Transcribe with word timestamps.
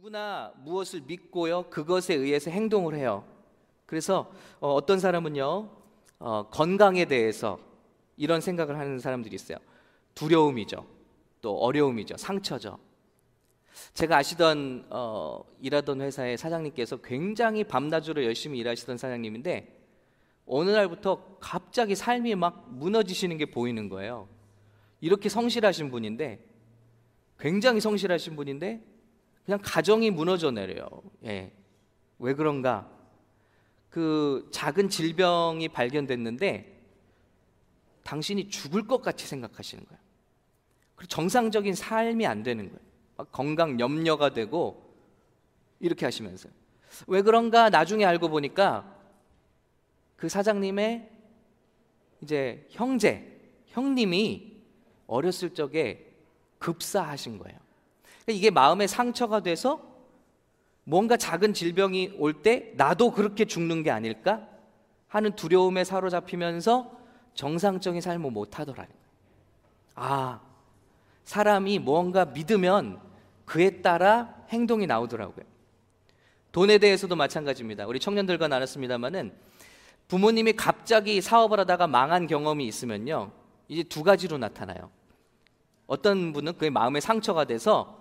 누구나 0.00 0.50
무엇을 0.64 1.02
믿고요 1.02 1.64
그것에 1.64 2.14
의해서 2.14 2.50
행동을 2.50 2.94
해요. 2.94 3.22
그래서 3.84 4.32
어, 4.58 4.86
떤 4.86 4.98
사람은요 4.98 5.68
어, 6.20 6.48
건강에 6.50 7.04
대해서 7.04 7.58
이런 8.16 8.40
생각을 8.40 8.78
하는 8.78 8.98
사람들이 8.98 9.34
있어요. 9.34 9.58
두려움이죠. 10.14 10.86
또 11.42 11.58
어려움이죠. 11.58 12.16
상처죠. 12.16 12.78
제가 13.92 14.16
아시던 14.16 14.86
어, 14.88 15.44
일하던 15.60 16.00
회사의 16.00 16.38
사장님께서 16.38 16.96
굉장히 17.02 17.62
밤낮으로 17.62 18.24
열심히 18.24 18.58
일하시던 18.60 18.96
사장님인데 18.96 19.84
어느 20.46 20.70
날부터 20.70 21.36
갑자기 21.40 21.94
삶이 21.94 22.36
막 22.36 22.72
무너지시는 22.72 23.36
게 23.36 23.44
보이는 23.44 23.90
거예요. 23.90 24.28
이렇게 25.02 25.28
성실하신 25.28 25.90
분인데 25.90 26.42
굉장히 27.38 27.82
성실하신 27.82 28.36
분인데 28.36 28.89
그냥 29.50 29.60
가정이 29.64 30.12
무너져 30.12 30.52
내려요. 30.52 30.86
예. 31.24 31.50
왜 32.20 32.34
그런가? 32.34 32.88
그 33.88 34.48
작은 34.52 34.88
질병이 34.88 35.70
발견됐는데 35.70 36.80
당신이 38.04 38.48
죽을 38.48 38.86
것 38.86 39.02
같이 39.02 39.26
생각하시는 39.26 39.84
거예요. 39.84 40.00
그리고 40.94 41.08
정상적인 41.08 41.74
삶이 41.74 42.28
안 42.28 42.44
되는 42.44 42.70
거예요. 42.70 43.26
건강 43.32 43.80
염려가 43.80 44.32
되고 44.32 44.94
이렇게 45.80 46.04
하시면서요. 46.04 46.52
왜 47.08 47.20
그런가 47.20 47.70
나중에 47.70 48.04
알고 48.04 48.28
보니까 48.28 48.96
그 50.14 50.28
사장님의 50.28 51.10
이제 52.20 52.68
형제, 52.70 53.36
형님이 53.66 54.62
어렸을 55.08 55.54
적에 55.54 56.14
급사하신 56.60 57.38
거예요. 57.38 57.69
그러니까 58.30 58.38
이게 58.38 58.50
마음의 58.50 58.88
상처가 58.88 59.40
돼서 59.40 59.80
뭔가 60.84 61.16
작은 61.16 61.52
질병이 61.52 62.14
올 62.18 62.42
때 62.42 62.72
나도 62.76 63.12
그렇게 63.12 63.44
죽는 63.44 63.82
게 63.82 63.90
아닐까 63.90 64.46
하는 65.08 65.34
두려움에 65.34 65.84
사로잡히면서 65.84 66.98
정상적인 67.34 68.00
삶을 68.00 68.30
못 68.30 68.58
하더라는 68.58 68.88
거예요. 68.88 69.00
아, 69.96 70.40
사람이 71.24 71.80
뭔가 71.80 72.24
믿으면 72.24 73.00
그에 73.44 73.82
따라 73.82 74.34
행동이 74.48 74.86
나오더라고요. 74.86 75.44
돈에 76.52 76.78
대해서도 76.78 77.14
마찬가지입니다. 77.16 77.86
우리 77.86 78.00
청년들과 78.00 78.48
나눴습니다만은 78.48 79.32
부모님이 80.08 80.54
갑자기 80.54 81.20
사업을 81.20 81.60
하다가 81.60 81.86
망한 81.86 82.26
경험이 82.26 82.66
있으면요. 82.66 83.30
이제 83.68 83.82
두 83.84 84.02
가지로 84.02 84.38
나타나요. 84.38 84.90
어떤 85.86 86.32
분은 86.32 86.56
그의 86.56 86.70
마음에 86.70 86.98
상처가 87.00 87.44
돼서 87.44 87.99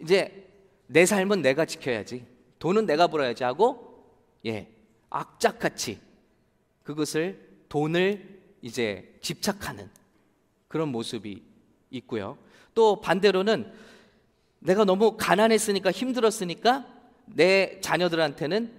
이제 0.00 0.48
내 0.86 1.06
삶은 1.06 1.42
내가 1.42 1.64
지켜야지. 1.64 2.26
돈은 2.58 2.86
내가 2.86 3.06
벌어야지 3.06 3.44
하고 3.44 4.06
예. 4.46 4.68
악착같이 5.10 6.00
그것을 6.82 7.64
돈을 7.68 8.40
이제 8.62 9.18
집착하는 9.20 9.90
그런 10.68 10.88
모습이 10.88 11.42
있고요. 11.90 12.38
또 12.74 13.00
반대로는 13.00 13.70
내가 14.60 14.84
너무 14.84 15.16
가난했으니까 15.16 15.90
힘들었으니까 15.90 16.86
내 17.26 17.80
자녀들한테는 17.80 18.72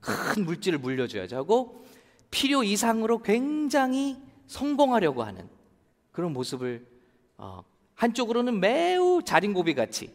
큰 0.00 0.44
물질을 0.44 0.78
물려줘야지 0.78 1.34
하고 1.34 1.84
필요 2.30 2.62
이상으로 2.62 3.22
굉장히 3.22 4.16
성공하려고 4.46 5.22
하는 5.22 5.48
그런 6.12 6.32
모습을 6.32 6.86
어, 7.36 7.62
한쪽으로는 7.94 8.60
매우 8.60 9.22
자린고비 9.22 9.74
같이 9.74 10.10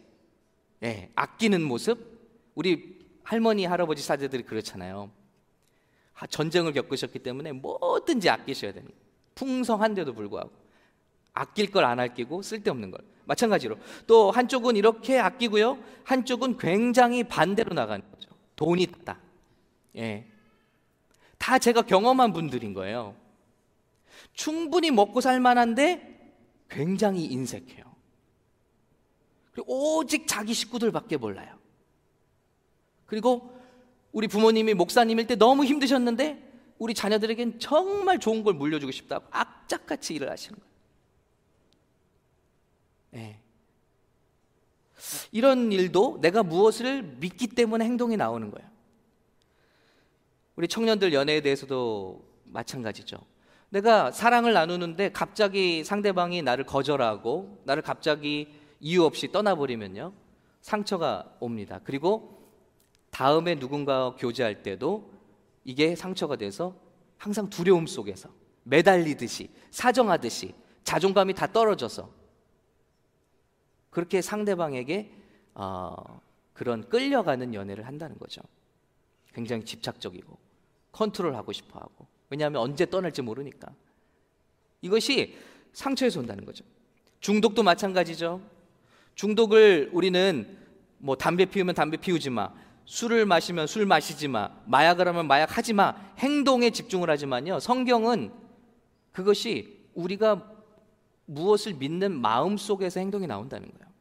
예, 0.82 1.10
아끼는 1.14 1.62
모습. 1.62 2.12
우리 2.54 2.98
할머니 3.22 3.64
할아버지 3.64 4.02
사제들이 4.02 4.42
그렇잖아요. 4.44 5.10
전쟁을 6.28 6.72
겪으셨기 6.72 7.18
때문에 7.20 7.52
뭐든지 7.52 8.28
아끼셔야 8.28 8.72
되는 8.72 8.90
풍성한데도 9.34 10.12
불구하고 10.14 10.50
아낄 11.32 11.70
걸 11.70 11.84
안 11.84 11.98
아끼고 12.00 12.42
쓸데없는 12.42 12.90
걸. 12.90 13.00
마찬가지로 13.24 13.76
또 14.06 14.30
한쪽은 14.30 14.76
이렇게 14.76 15.18
아끼고요. 15.18 15.78
한쪽은 16.04 16.58
굉장히 16.58 17.24
반대로 17.24 17.72
나가는 17.74 18.04
거죠. 18.10 18.30
돈이 18.56 18.82
있다. 18.82 19.18
예. 19.96 20.26
다 21.38 21.58
제가 21.58 21.82
경험한 21.82 22.32
분들인 22.32 22.74
거예요. 22.74 23.16
충분히 24.34 24.90
먹고 24.90 25.20
살 25.20 25.40
만한데 25.40 26.34
굉장히 26.68 27.24
인색해요 27.26 27.91
오직 29.66 30.26
자기 30.26 30.54
식구들밖에 30.54 31.16
몰라요 31.16 31.58
그리고 33.06 33.54
우리 34.12 34.28
부모님이 34.28 34.74
목사님일 34.74 35.26
때 35.26 35.36
너무 35.36 35.64
힘드셨는데 35.64 36.50
우리 36.78 36.94
자녀들에겐 36.94 37.58
정말 37.58 38.18
좋은 38.18 38.42
걸 38.42 38.54
물려주고 38.54 38.90
싶다고 38.92 39.26
악착같이 39.30 40.14
일을 40.14 40.30
하시는 40.30 40.58
거예요 40.58 40.72
네. 43.12 43.42
이런 45.30 45.72
일도 45.72 46.18
내가 46.20 46.42
무엇을 46.42 47.02
믿기 47.02 47.46
때문에 47.46 47.84
행동이 47.84 48.16
나오는 48.16 48.50
거예요. 48.50 48.68
우리 50.56 50.68
청년들 50.68 51.12
연애에 51.12 51.40
대해서도 51.40 52.24
마찬가지죠. 52.44 53.18
내가 53.70 54.10
사랑을 54.10 54.52
나누는데 54.52 55.12
갑자기 55.12 55.82
상대방이 55.82 56.42
나를 56.42 56.64
거절하고 56.64 57.62
나를 57.64 57.82
갑자기 57.82 58.54
이유 58.82 59.04
없이 59.04 59.30
떠나버리면요. 59.30 60.12
상처가 60.60 61.36
옵니다. 61.40 61.80
그리고 61.84 62.42
다음에 63.10 63.54
누군가와 63.54 64.16
교제할 64.16 64.62
때도 64.62 65.12
이게 65.64 65.94
상처가 65.94 66.36
돼서 66.36 66.74
항상 67.16 67.48
두려움 67.48 67.86
속에서 67.86 68.28
매달리듯이 68.64 69.50
사정하듯이 69.70 70.54
자존감이 70.82 71.32
다 71.34 71.46
떨어져서 71.46 72.10
그렇게 73.90 74.20
상대방에게 74.20 75.12
어, 75.54 76.20
그런 76.52 76.88
끌려가는 76.88 77.54
연애를 77.54 77.86
한다는 77.86 78.18
거죠. 78.18 78.42
굉장히 79.32 79.64
집착적이고 79.64 80.36
컨트롤하고 80.90 81.52
싶어하고 81.52 82.06
왜냐하면 82.30 82.62
언제 82.62 82.86
떠날지 82.86 83.22
모르니까 83.22 83.72
이것이 84.80 85.36
상처에서 85.72 86.18
온다는 86.18 86.44
거죠. 86.44 86.64
중독도 87.20 87.62
마찬가지죠. 87.62 88.40
중독을 89.14 89.90
우리는 89.92 90.58
뭐 90.98 91.16
담배 91.16 91.44
피우면 91.44 91.74
담배 91.74 91.96
피우지 91.96 92.30
마, 92.30 92.52
술을 92.84 93.26
마시면 93.26 93.66
술 93.66 93.86
마시지 93.86 94.28
마, 94.28 94.50
마약을 94.66 95.06
하면 95.08 95.26
마약 95.26 95.56
하지 95.56 95.72
마, 95.72 95.94
행동에 96.18 96.70
집중을 96.70 97.08
하지만요. 97.10 97.60
성경은 97.60 98.32
그것이 99.12 99.88
우리가 99.94 100.50
무엇을 101.26 101.74
믿는 101.74 102.12
마음 102.20 102.56
속에서 102.56 103.00
행동이 103.00 103.26
나온다는 103.26 103.70
거예요. 103.70 103.92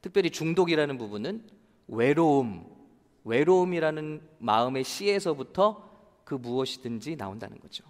특별히 0.00 0.30
중독이라는 0.30 0.96
부분은 0.96 1.44
외로움, 1.88 2.66
외로움이라는 3.24 4.22
마음의 4.38 4.84
씨에서부터 4.84 5.88
그 6.24 6.34
무엇이든지 6.34 7.16
나온다는 7.16 7.58
거죠. 7.58 7.84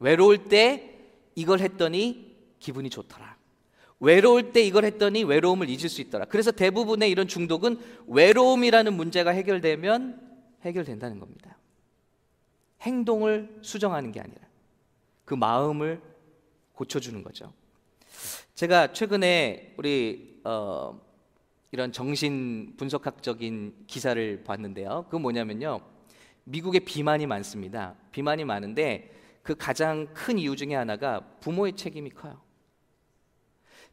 외로울 0.00 0.48
때 0.48 0.98
이걸 1.34 1.60
했더니 1.60 2.36
기분이 2.58 2.90
좋더라. 2.90 3.37
외로울 4.00 4.52
때 4.52 4.62
이걸 4.62 4.84
했더니 4.84 5.24
외로움을 5.24 5.68
잊을 5.68 5.88
수 5.88 6.00
있더라. 6.00 6.24
그래서 6.26 6.50
대부분의 6.50 7.10
이런 7.10 7.26
중독은 7.26 7.78
외로움이라는 8.06 8.92
문제가 8.92 9.30
해결되면 9.30 10.20
해결된다는 10.62 11.18
겁니다. 11.18 11.56
행동을 12.82 13.58
수정하는 13.62 14.12
게 14.12 14.20
아니라 14.20 14.40
그 15.24 15.34
마음을 15.34 16.00
고쳐주는 16.74 17.22
거죠. 17.22 17.52
제가 18.54 18.92
최근에 18.92 19.74
우리 19.76 20.40
어, 20.44 21.00
이런 21.70 21.92
정신 21.92 22.74
분석학적인 22.76 23.84
기사를 23.86 24.44
봤는데요. 24.44 25.06
그 25.10 25.16
뭐냐면요. 25.16 25.80
미국에 26.44 26.78
비만이 26.78 27.26
많습니다. 27.26 27.94
비만이 28.12 28.44
많은데 28.44 29.14
그 29.42 29.54
가장 29.54 30.06
큰 30.14 30.38
이유 30.38 30.56
중에 30.56 30.74
하나가 30.74 31.20
부모의 31.40 31.74
책임이 31.74 32.10
커요. 32.10 32.40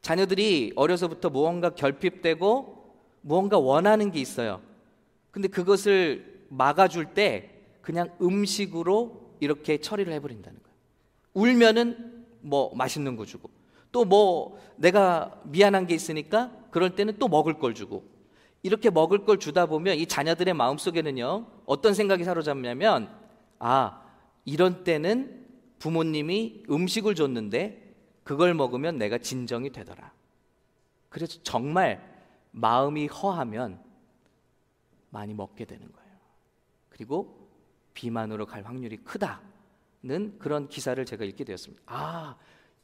자녀들이 0.05 0.71
어려서부터 0.75 1.31
무언가 1.31 1.71
결핍되고 1.71 2.93
무언가 3.21 3.57
원하는 3.57 4.11
게 4.11 4.19
있어요. 4.19 4.61
근데 5.31 5.47
그것을 5.47 6.43
막아줄 6.49 7.15
때 7.15 7.49
그냥 7.81 8.11
음식으로 8.21 9.33
이렇게 9.39 9.79
처리를 9.79 10.13
해버린다는 10.13 10.59
거예요. 10.61 10.75
울면은 11.33 12.23
뭐 12.41 12.71
맛있는 12.75 13.15
거 13.15 13.25
주고 13.25 13.49
또 13.91 14.05
뭐 14.05 14.61
내가 14.75 15.41
미안한 15.45 15.87
게 15.87 15.95
있으니까 15.95 16.51
그럴 16.69 16.91
때는 16.91 17.17
또 17.17 17.27
먹을 17.27 17.57
걸 17.57 17.73
주고 17.73 18.03
이렇게 18.61 18.91
먹을 18.91 19.25
걸 19.25 19.39
주다 19.39 19.65
보면 19.65 19.97
이 19.97 20.05
자녀들의 20.05 20.53
마음 20.53 20.77
속에는요 20.77 21.47
어떤 21.65 21.95
생각이 21.95 22.23
사로잡냐면 22.23 23.09
아 23.57 24.03
이런 24.43 24.83
때는 24.83 25.47
부모님이 25.79 26.65
음식을 26.69 27.15
줬는데 27.15 27.84
그걸 28.25 28.55
먹으면 28.55 28.97
내가 28.97 29.19
진정이 29.19 29.69
되더라. 29.69 30.11
그래서 31.09 31.39
정말 31.43 32.03
마음이 32.51 33.05
허하면 33.05 33.79
많이 35.11 35.33
먹게 35.35 35.63
되는 35.63 35.89
거예요. 35.89 36.09
그리고 36.89 37.47
비만으로 37.93 38.47
갈 38.47 38.65
확률이 38.65 38.97
크다는 38.97 40.39
그런 40.39 40.67
기사를 40.67 41.05
제가 41.05 41.23
읽게 41.23 41.43
되었습니다. 41.43 41.83
아, 41.85 42.35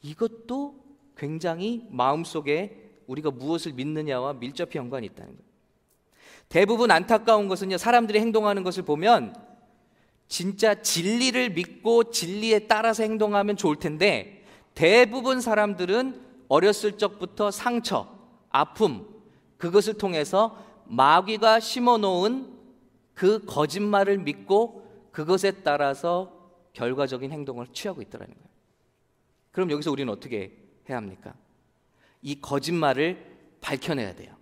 이것도 0.03 0.75
굉장히 1.17 1.87
마음속에 1.89 2.99
우리가 3.07 3.31
무엇을 3.31 3.73
믿느냐와 3.73 4.33
밀접히 4.33 4.77
연관이 4.77 5.07
있다는 5.07 5.35
거예요. 5.35 5.51
대부분 6.49 6.91
안타까운 6.91 7.47
것은요, 7.47 7.79
사람들이 7.79 8.19
행동하는 8.19 8.61
것을 8.61 8.83
보면 8.83 9.35
진짜 10.27 10.81
진리를 10.81 11.49
믿고 11.49 12.11
진리에 12.11 12.67
따라서 12.67 13.01
행동하면 13.01 13.57
좋을 13.57 13.77
텐데 13.77 14.40
대부분 14.73 15.41
사람들은 15.41 16.21
어렸을 16.47 16.97
적부터 16.97 17.51
상처, 17.51 18.07
아픔, 18.49 19.07
그것을 19.57 19.97
통해서 19.97 20.57
마귀가 20.85 21.59
심어 21.59 21.97
놓은 21.97 22.51
그 23.13 23.45
거짓말을 23.45 24.17
믿고 24.17 25.09
그것에 25.11 25.63
따라서 25.63 26.39
결과적인 26.73 27.31
행동을 27.31 27.67
취하고 27.73 28.01
있더라는 28.01 28.33
거예요. 28.33 28.49
그럼 29.51 29.71
여기서 29.71 29.91
우리는 29.91 30.11
어떻게 30.11 30.57
해야 30.89 30.97
합니까? 30.97 31.33
이 32.21 32.39
거짓말을 32.39 33.25
밝혀내야 33.61 34.15
돼요. 34.15 34.35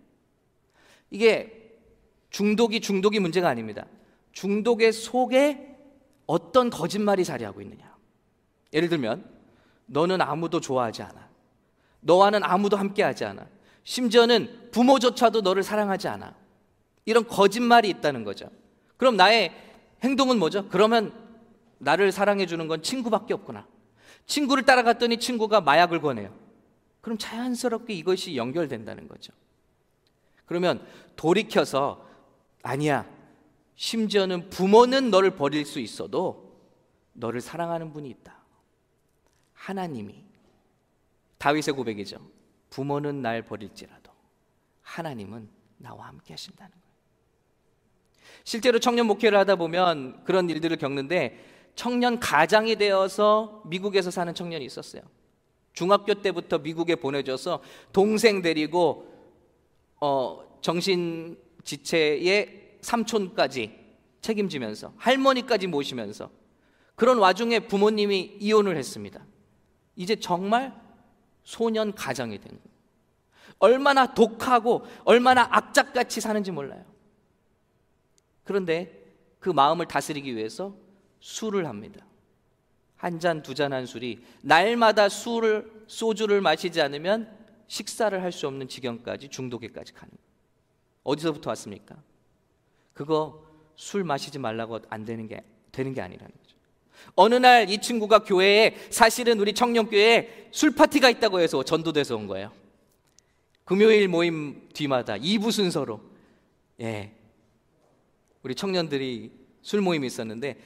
이게 1.12 1.78
중독이 2.30 2.80
중독이 2.80 3.20
문제가 3.20 3.50
아닙니다. 3.50 3.86
중독의 4.32 4.94
속에 4.94 5.78
어떤 6.28 6.70
거짓말이 6.70 7.26
자리하고 7.26 7.62
있느냐. 7.62 7.98
예를 8.72 8.88
들면, 8.88 9.39
너는 9.90 10.22
아무도 10.22 10.60
좋아하지 10.60 11.04
않아. 11.04 11.28
너와는 12.02 12.44
아무도 12.44 12.78
함께하지 12.78 13.26
않아. 13.26 13.48
심지어는 13.84 14.70
부모조차도 14.72 15.42
너를 15.42 15.64
사랑하지 15.64 16.08
않아. 16.08 16.36
이런 17.06 17.28
거짓말이 17.28 17.90
있다는 17.90 18.24
거죠. 18.24 18.50
그럼 18.98 19.18
나의 19.18 19.52
행동은 20.04 20.38
뭐죠? 20.40 20.68
그러면 20.70 21.14
나를 21.80 22.12
사랑해 22.12 22.46
주는 22.46 22.68
건 22.68 22.82
친구밖에 22.82 23.34
없구나. 23.34 23.68
친구를 24.26 24.64
따라갔더니 24.64 25.18
친구가 25.18 25.62
마약을 25.62 26.02
권해요. 26.02 26.34
그럼 27.02 27.18
자연스럽게 27.18 27.94
이것이 27.94 28.36
연결된다는 28.36 29.08
거죠. 29.08 29.34
그러면 30.46 30.86
돌이켜서 31.16 32.06
아니야. 32.62 33.06
심지어는 33.76 34.50
부모는 34.50 35.10
너를 35.10 35.32
버릴 35.32 35.66
수 35.66 35.80
있어도 35.80 36.60
너를 37.14 37.42
사랑하는 37.42 37.92
분이 37.94 38.10
있다. 38.10 38.39
하나님이 39.60 40.24
다윗의 41.38 41.74
고백이죠. 41.76 42.20
부모는 42.70 43.22
날 43.22 43.44
버릴지라도 43.44 44.12
하나님은 44.82 45.50
나와 45.78 46.08
함께 46.08 46.34
하신다는 46.34 46.72
거예요. 46.72 46.90
실제로 48.44 48.80
청년 48.80 49.06
목회를 49.08 49.38
하다 49.40 49.58
보면 49.58 50.24
그런 50.24 50.50
일들을 50.50 50.78
겪는데 50.78 51.72
청년 51.76 52.20
가장이 52.20 52.78
되어서 52.78 53.62
미국에서 53.66 54.12
사는 54.12 54.34
청년이 54.34 54.66
있었어요. 54.66 55.02
중학교 55.74 56.14
때부터 56.16 56.60
미국에 56.60 56.96
보내줘서 56.96 57.62
동생 57.92 58.42
데리고 58.42 59.14
어, 60.00 60.58
정신 60.62 61.38
지체의 61.64 62.78
삼촌까지 62.82 63.78
책임지면서 64.22 64.94
할머니까지 64.98 65.68
모시면서 65.68 66.32
그런 66.96 67.18
와중에 67.18 67.60
부모님이 67.60 68.38
이혼을 68.40 68.76
했습니다. 68.78 69.26
이제 70.00 70.16
정말 70.16 70.74
소년 71.44 71.94
가정이 71.94 72.38
된 72.40 72.48
거예요. 72.48 72.70
얼마나 73.60 74.14
독하고 74.14 74.86
얼마나 75.04 75.46
악착같이 75.52 76.22
사는지 76.22 76.52
몰라요. 76.52 76.86
그런데 78.46 79.06
그 79.42 79.50
마음을 79.50 79.86
다스리기 79.88 80.36
위해서 80.38 80.74
술을 81.20 81.68
합니다. 81.68 82.06
한 82.96 83.20
잔, 83.20 83.42
두 83.44 83.54
잔 83.54 83.74
한 83.74 83.86
술이 83.86 84.24
날마다 84.42 85.10
술을, 85.10 85.84
소주를 85.88 86.40
마시지 86.42 86.82
않으면 86.82 87.38
식사를 87.68 88.22
할 88.22 88.32
수 88.32 88.48
없는 88.48 88.70
지경까지 88.70 89.28
중독에까지 89.30 89.94
가는 89.94 90.10
거예요. 90.12 90.30
어디서부터 91.04 91.50
왔습니까? 91.52 91.98
그거 92.94 93.44
술 93.76 94.06
마시지 94.06 94.40
말라고 94.40 94.80
안 94.90 95.04
되는 95.04 95.28
게, 95.28 95.44
되는 95.74 95.94
게 95.94 96.02
아니라는 96.02 96.32
거죠. 96.38 96.49
어느 97.16 97.36
날 97.36 97.70
이 97.70 97.80
친구가 97.80 98.20
교회에 98.20 98.76
사실은 98.90 99.40
우리 99.40 99.54
청년교회에 99.54 100.50
술 100.52 100.72
파티가 100.74 101.10
있다고 101.10 101.40
해서 101.40 101.64
전도돼서 101.64 102.16
온 102.16 102.28
거예요. 102.28 102.52
금요일 103.66 104.08
모임 104.08 104.68
뒤마다 104.74 105.16
2부 105.16 105.52
순서로 105.52 106.02
예. 106.82 107.12
우리 108.42 108.56
청년들이 108.56 109.32
술 109.62 109.82
모임이 109.82 110.08
있었는데 110.08 110.58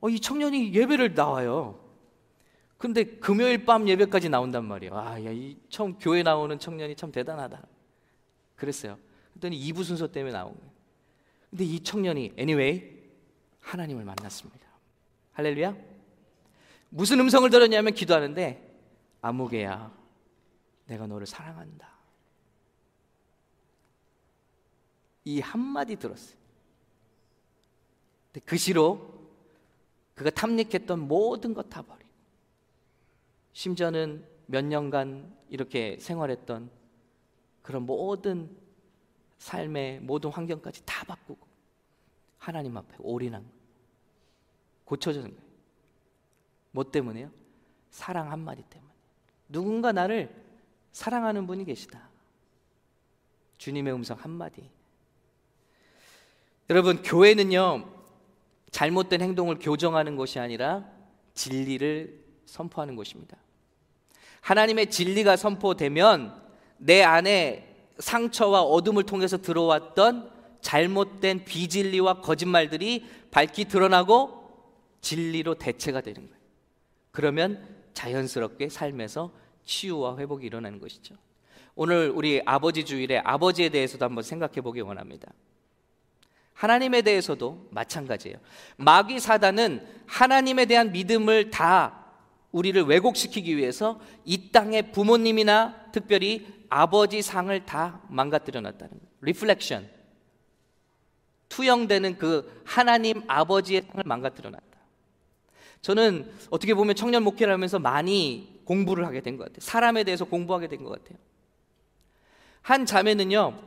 어, 0.00 0.08
이 0.08 0.20
청년이 0.20 0.74
예배를 0.74 1.14
나와요. 1.14 1.84
근데 2.76 3.04
금요일 3.04 3.64
밤 3.64 3.88
예배까지 3.88 4.28
나온단 4.28 4.64
말이에요. 4.64 4.96
아, 4.96 5.24
야, 5.24 5.30
이 5.32 5.56
처음 5.68 5.94
교회 5.98 6.22
나오는 6.22 6.56
청년이 6.58 6.94
참 6.94 7.10
대단하다. 7.10 7.66
그랬어요. 8.54 8.98
그랬더니 9.32 9.58
2부 9.72 9.82
순서 9.82 10.06
때문에 10.06 10.32
나온 10.32 10.54
거예요. 10.54 10.70
근데 11.50 11.64
이 11.64 11.80
청년이 11.80 12.32
anyway 12.38 12.84
하나님을 13.60 14.04
만났습니다. 14.04 14.67
할렐루야. 15.38 15.76
무슨 16.88 17.20
음성을 17.20 17.48
들었냐면 17.48 17.94
기도하는데 17.94 18.76
아무개야 19.20 19.96
내가 20.86 21.06
너를 21.06 21.28
사랑한다. 21.28 21.88
이 25.24 25.38
한마디 25.38 25.94
들었어요. 25.94 26.36
그 28.44 28.56
시로 28.56 29.30
그가 30.16 30.30
탐닉했던 30.30 31.06
모든 31.06 31.54
것 31.54 31.68
다 31.70 31.82
버리고 31.82 32.10
심지어는 33.52 34.26
몇 34.46 34.64
년간 34.64 35.36
이렇게 35.50 35.98
생활했던 36.00 36.68
그런 37.62 37.86
모든 37.86 38.50
삶의 39.38 40.00
모든 40.00 40.30
환경까지 40.30 40.84
다 40.84 41.04
바꾸고 41.04 41.46
하나님 42.38 42.76
앞에 42.76 42.96
올인한 42.98 43.42
거예요. 43.42 43.57
고쳐지는 44.88 45.28
거예요. 45.28 45.48
뭐 46.70 46.90
때문에요? 46.90 47.30
사랑 47.90 48.32
한마디 48.32 48.62
때문에. 48.62 48.90
누군가 49.48 49.92
나를 49.92 50.34
사랑하는 50.92 51.46
분이 51.46 51.64
계시다. 51.66 52.08
주님의 53.58 53.92
음성 53.92 54.16
한마디. 54.18 54.70
여러분, 56.70 57.02
교회는요, 57.02 57.86
잘못된 58.70 59.20
행동을 59.20 59.58
교정하는 59.58 60.16
것이 60.16 60.38
아니라 60.38 60.86
진리를 61.34 62.24
선포하는 62.46 62.96
것입니다. 62.96 63.36
하나님의 64.40 64.90
진리가 64.90 65.36
선포되면 65.36 66.42
내 66.78 67.02
안에 67.02 67.90
상처와 67.98 68.62
어둠을 68.62 69.04
통해서 69.04 69.36
들어왔던 69.36 70.30
잘못된 70.62 71.44
비진리와 71.44 72.20
거짓말들이 72.20 73.06
밝히 73.30 73.66
드러나고 73.66 74.37
진리로 75.00 75.54
대체가 75.54 76.00
되는 76.00 76.22
거예요. 76.22 76.38
그러면 77.10 77.66
자연스럽게 77.94 78.68
삶에서 78.68 79.32
치유와 79.64 80.18
회복이 80.18 80.46
일어나는 80.46 80.78
것이죠. 80.80 81.14
오늘 81.74 82.10
우리 82.14 82.42
아버지 82.44 82.84
주일에 82.84 83.18
아버지에 83.18 83.68
대해서도 83.68 84.04
한번 84.04 84.24
생각해 84.24 84.60
보기 84.60 84.80
원합니다. 84.80 85.32
하나님에 86.54 87.02
대해서도 87.02 87.68
마찬가지예요. 87.70 88.38
마귀 88.76 89.20
사단은 89.20 89.86
하나님에 90.06 90.66
대한 90.66 90.90
믿음을 90.90 91.50
다 91.50 92.06
우리를 92.50 92.82
왜곡시키기 92.82 93.56
위해서 93.56 94.00
이 94.24 94.50
땅의 94.50 94.90
부모님이나 94.90 95.90
특별히 95.92 96.46
아버지 96.68 97.22
상을 97.22 97.64
다 97.64 98.00
망가뜨려 98.08 98.60
놨다는 98.60 98.90
거예요. 98.90 99.08
reflection. 99.20 99.88
투영되는 101.48 102.18
그 102.18 102.62
하나님 102.64 103.22
아버지의 103.28 103.82
상을 103.82 104.02
망가뜨려 104.04 104.50
놨다. 104.50 104.67
저는 105.80 106.30
어떻게 106.50 106.74
보면 106.74 106.94
청년 106.96 107.22
목회를 107.22 107.52
하면서 107.52 107.78
많이 107.78 108.60
공부를 108.64 109.06
하게 109.06 109.20
된 109.20 109.36
것 109.36 109.44
같아요. 109.44 109.60
사람에 109.60 110.04
대해서 110.04 110.24
공부하게 110.24 110.68
된 110.68 110.84
것 110.84 110.90
같아요. 110.90 111.18
한 112.62 112.84
자매는요, 112.84 113.58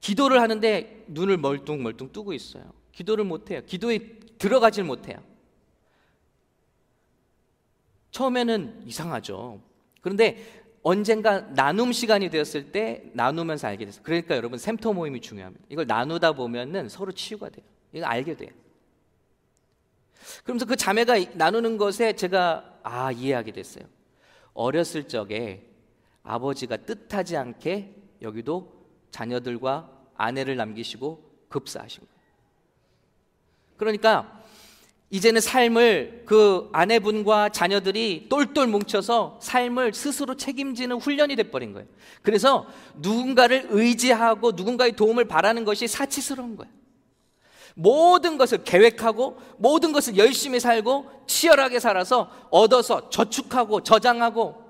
기도를 0.00 0.40
하는데 0.40 1.04
눈을 1.08 1.36
멀뚱멀뚱 1.38 2.12
뜨고 2.12 2.32
있어요. 2.32 2.72
기도를 2.92 3.24
못해요. 3.24 3.60
기도에 3.66 3.98
들어가질 4.38 4.84
못해요. 4.84 5.16
처음에는 8.12 8.84
이상하죠. 8.86 9.60
그런데 10.00 10.62
언젠가 10.82 11.40
나눔 11.40 11.92
시간이 11.92 12.30
되었을 12.30 12.70
때 12.70 13.04
나누면서 13.14 13.66
알게 13.68 13.86
됐어요. 13.86 14.02
그러니까 14.04 14.36
여러분 14.36 14.58
샘터 14.58 14.92
모임이 14.92 15.20
중요합니다. 15.20 15.64
이걸 15.70 15.86
나누다 15.86 16.32
보면은 16.32 16.88
서로 16.88 17.10
치유가 17.12 17.48
돼요. 17.48 17.64
이거 17.92 18.06
알게 18.06 18.36
돼요. 18.36 18.50
그러면서 20.42 20.66
그 20.66 20.76
자매가 20.76 21.32
나누는 21.34 21.76
것에 21.76 22.14
제가 22.14 22.78
아 22.82 23.12
이해하게 23.12 23.52
됐어요. 23.52 23.84
어렸을 24.52 25.08
적에 25.08 25.68
아버지가 26.22 26.78
뜻하지 26.78 27.36
않게 27.36 27.94
여기도 28.22 28.72
자녀들과 29.10 29.90
아내를 30.16 30.56
남기시고 30.56 31.22
급사하신 31.48 32.00
거예요. 32.00 32.14
그러니까 33.76 34.42
이제는 35.10 35.40
삶을 35.40 36.22
그 36.26 36.68
아내분과 36.72 37.50
자녀들이 37.50 38.26
똘똘 38.28 38.66
뭉쳐서 38.66 39.38
삶을 39.40 39.94
스스로 39.94 40.36
책임지는 40.36 40.96
훈련이 40.96 41.36
돼버린 41.36 41.72
거예요. 41.72 41.86
그래서 42.22 42.66
누군가를 42.96 43.68
의지하고 43.70 44.52
누군가의 44.52 44.96
도움을 44.96 45.26
바라는 45.26 45.64
것이 45.64 45.86
사치스러운 45.86 46.56
거예요. 46.56 46.72
모든 47.74 48.38
것을 48.38 48.64
계획하고 48.64 49.38
모든 49.58 49.92
것을 49.92 50.16
열심히 50.16 50.60
살고 50.60 51.24
치열하게 51.26 51.80
살아서 51.80 52.30
얻어서 52.50 53.10
저축하고 53.10 53.82
저장하고 53.82 54.62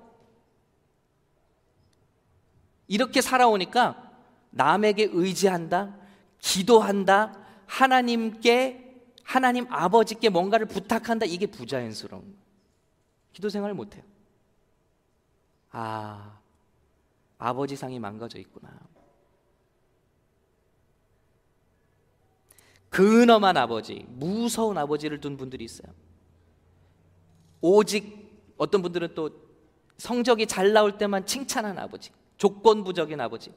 이렇게 2.88 3.20
살아오니까 3.20 4.12
남에게 4.50 5.08
의지한다, 5.12 5.96
기도한다, 6.38 7.38
하나님께 7.66 9.02
하나님 9.24 9.66
아버지께 9.70 10.28
뭔가를 10.28 10.66
부탁한다 10.66 11.26
이게 11.26 11.46
부자연스러운 11.46 12.36
기도 13.32 13.48
생활을 13.48 13.74
못 13.74 13.94
해요. 13.94 14.04
아, 15.70 16.38
아버지 17.38 17.74
상이 17.74 17.98
망가져 17.98 18.38
있구나. 18.38 18.70
근엄한 22.94 23.56
아버지, 23.56 24.06
무서운 24.08 24.78
아버지를 24.78 25.20
둔 25.20 25.36
분들이 25.36 25.64
있어요. 25.64 25.92
오직 27.60 28.30
어떤 28.56 28.82
분들은 28.82 29.16
또 29.16 29.30
성적이 29.96 30.46
잘 30.46 30.72
나올 30.72 30.96
때만 30.96 31.26
칭찬한 31.26 31.76
아버지, 31.76 32.10
조건부적인 32.36 33.20
아버지. 33.20 33.52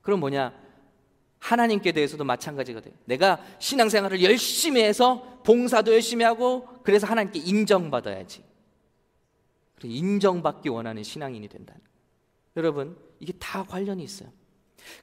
그럼 0.00 0.20
뭐냐? 0.20 0.54
하나님께 1.38 1.92
대해서도 1.92 2.24
마찬가지가 2.24 2.80
돼요. 2.80 2.94
내가 3.04 3.44
신앙생활을 3.58 4.22
열심히 4.22 4.82
해서 4.82 5.38
봉사도 5.44 5.92
열심히 5.92 6.24
하고 6.24 6.66
그래서 6.82 7.06
하나님께 7.06 7.40
인정받아야지. 7.40 8.42
인정받기 9.84 10.70
원하는 10.70 11.02
신앙인이 11.02 11.46
된다. 11.48 11.74
여러분, 12.56 12.96
이게 13.20 13.34
다 13.34 13.64
관련이 13.64 14.02
있어요. 14.02 14.30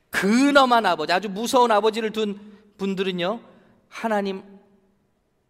근엄한 0.10 0.88
아버지, 0.88 1.14
아주 1.14 1.30
무서운 1.30 1.70
아버지를 1.70 2.12
둔 2.12 2.63
분들은요, 2.78 3.40
하나님 3.90 4.44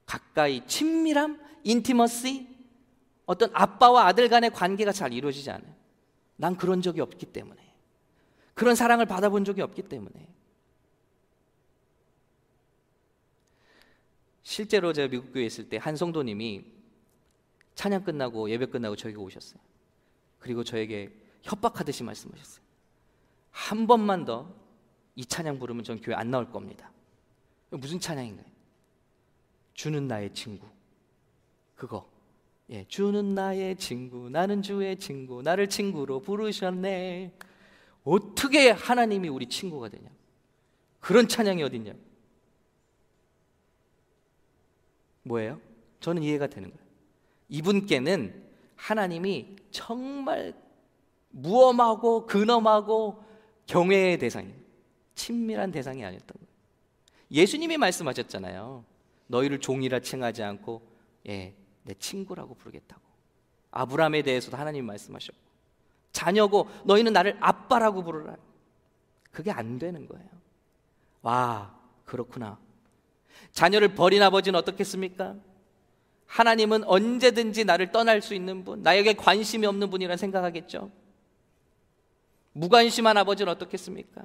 가까이 0.05 0.65
친밀함, 0.67 1.39
인티머시, 1.63 2.47
어떤 3.25 3.49
아빠와 3.53 4.07
아들 4.07 4.27
간의 4.27 4.51
관계가 4.51 4.91
잘 4.91 5.13
이루어지지 5.13 5.49
않아요. 5.51 5.73
난 6.35 6.57
그런 6.57 6.81
적이 6.81 7.01
없기 7.01 7.27
때문에. 7.27 7.61
그런 8.53 8.75
사랑을 8.75 9.05
받아본 9.05 9.45
적이 9.45 9.61
없기 9.61 9.83
때문에. 9.83 10.27
실제로 14.43 14.91
제가 14.91 15.07
미국 15.07 15.31
교회에 15.31 15.45
있을 15.45 15.69
때 15.69 15.77
한 15.77 15.95
성도님이 15.95 16.65
찬양 17.75 18.03
끝나고 18.03 18.49
예배 18.49 18.67
끝나고 18.67 18.95
저에게 18.95 19.17
오셨어요. 19.17 19.59
그리고 20.39 20.63
저에게 20.63 21.11
협박하듯이 21.43 22.03
말씀하셨어요. 22.03 22.63
한 23.51 23.87
번만 23.87 24.25
더 24.25 24.63
이 25.15 25.25
찬양 25.25 25.59
부르면 25.59 25.83
전 25.83 26.01
교회 26.01 26.15
안 26.15 26.31
나올 26.31 26.51
겁니다. 26.51 26.91
무슨 27.77 27.99
찬양인가요? 27.99 28.45
주는 29.73 30.07
나의 30.07 30.33
친구. 30.33 30.67
그거. 31.75 32.07
예, 32.69 32.85
주는 32.87 33.35
나의 33.35 33.75
친구, 33.75 34.29
나는 34.29 34.61
주의 34.61 34.97
친구, 34.97 35.41
나를 35.41 35.67
친구로 35.67 36.21
부르셨네. 36.21 37.33
어떻게 38.03 38.69
하나님이 38.69 39.27
우리 39.29 39.47
친구가 39.47 39.89
되냐? 39.89 40.09
그런 40.99 41.27
찬양이 41.27 41.61
어딨냐? 41.63 41.93
뭐예요? 45.23 45.59
저는 45.99 46.23
이해가 46.23 46.47
되는 46.47 46.69
거예요. 46.69 46.83
이분께는 47.49 48.43
하나님이 48.75 49.55
정말 49.71 50.53
무엄하고 51.29 52.25
근엄하고 52.25 53.23
경외의 53.65 54.17
대상이에요. 54.19 54.55
친밀한 55.15 55.71
대상이 55.71 56.03
아니었던 56.03 56.27
거예요. 56.27 56.52
예수님이 57.31 57.77
말씀하셨잖아요. 57.77 58.83
너희를 59.27 59.59
종이라 59.59 59.99
칭하지 59.99 60.43
않고 60.43 60.81
예, 61.29 61.53
내 61.83 61.93
친구라고 61.95 62.55
부르겠다고. 62.55 63.01
아브라함에 63.71 64.21
대해서도 64.21 64.57
하나님이 64.57 64.85
말씀하셨고 64.85 65.39
자녀고 66.11 66.69
너희는 66.85 67.13
나를 67.13 67.37
아빠라고 67.39 68.03
부르라. 68.03 68.35
그게 69.31 69.51
안 69.51 69.79
되는 69.79 70.07
거예요. 70.07 70.29
와, 71.23 71.75
그렇구나. 72.05 72.59
자녀를 73.51 73.95
버린 73.95 74.21
아버지는 74.21 74.59
어떻겠습니까? 74.59 75.35
하나님은 76.27 76.83
언제든지 76.85 77.65
나를 77.65 77.91
떠날 77.91 78.21
수 78.21 78.33
있는 78.33 78.63
분, 78.63 78.81
나에게 78.81 79.13
관심이 79.13 79.65
없는 79.65 79.89
분이라 79.89 80.17
생각하겠죠. 80.17 80.91
무관심한 82.53 83.17
아버지는 83.17 83.51
어떻겠습니까? 83.51 84.23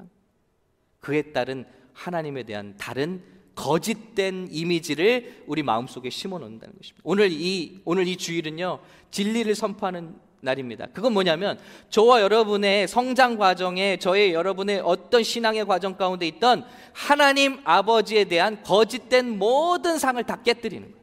그에 1.01 1.33
따른 1.33 1.67
하나님에 1.99 2.45
대한 2.45 2.75
다른 2.79 3.23
거짓된 3.57 4.49
이미지를 4.53 5.43
우리 5.49 5.65
마음속에 5.65 6.11
심어 6.11 6.39
놓는다는 6.39 6.77
것입니다. 6.77 7.03
오늘 7.03 7.33
이 7.33 7.81
오늘 7.85 8.07
이 8.07 8.17
주일은요. 8.17 8.79
진리를 9.11 9.53
선포하는 9.57 10.15
날입니다. 10.41 10.87
그건 10.93 11.13
뭐냐면 11.13 11.59
저와 11.91 12.21
여러분의 12.21 12.87
성장 12.87 13.37
과정에 13.37 13.97
저의 13.97 14.33
여러분의 14.33 14.81
어떤 14.85 15.25
신앙의 15.25 15.67
과정 15.67 15.97
가운데 15.97 16.29
있던 16.29 16.65
하나님 16.93 17.61
아버지에 17.65 18.25
대한 18.25 18.63
거짓된 18.63 19.37
모든 19.37 19.99
상을 19.99 20.23
다 20.23 20.41
깨뜨리는. 20.43 20.95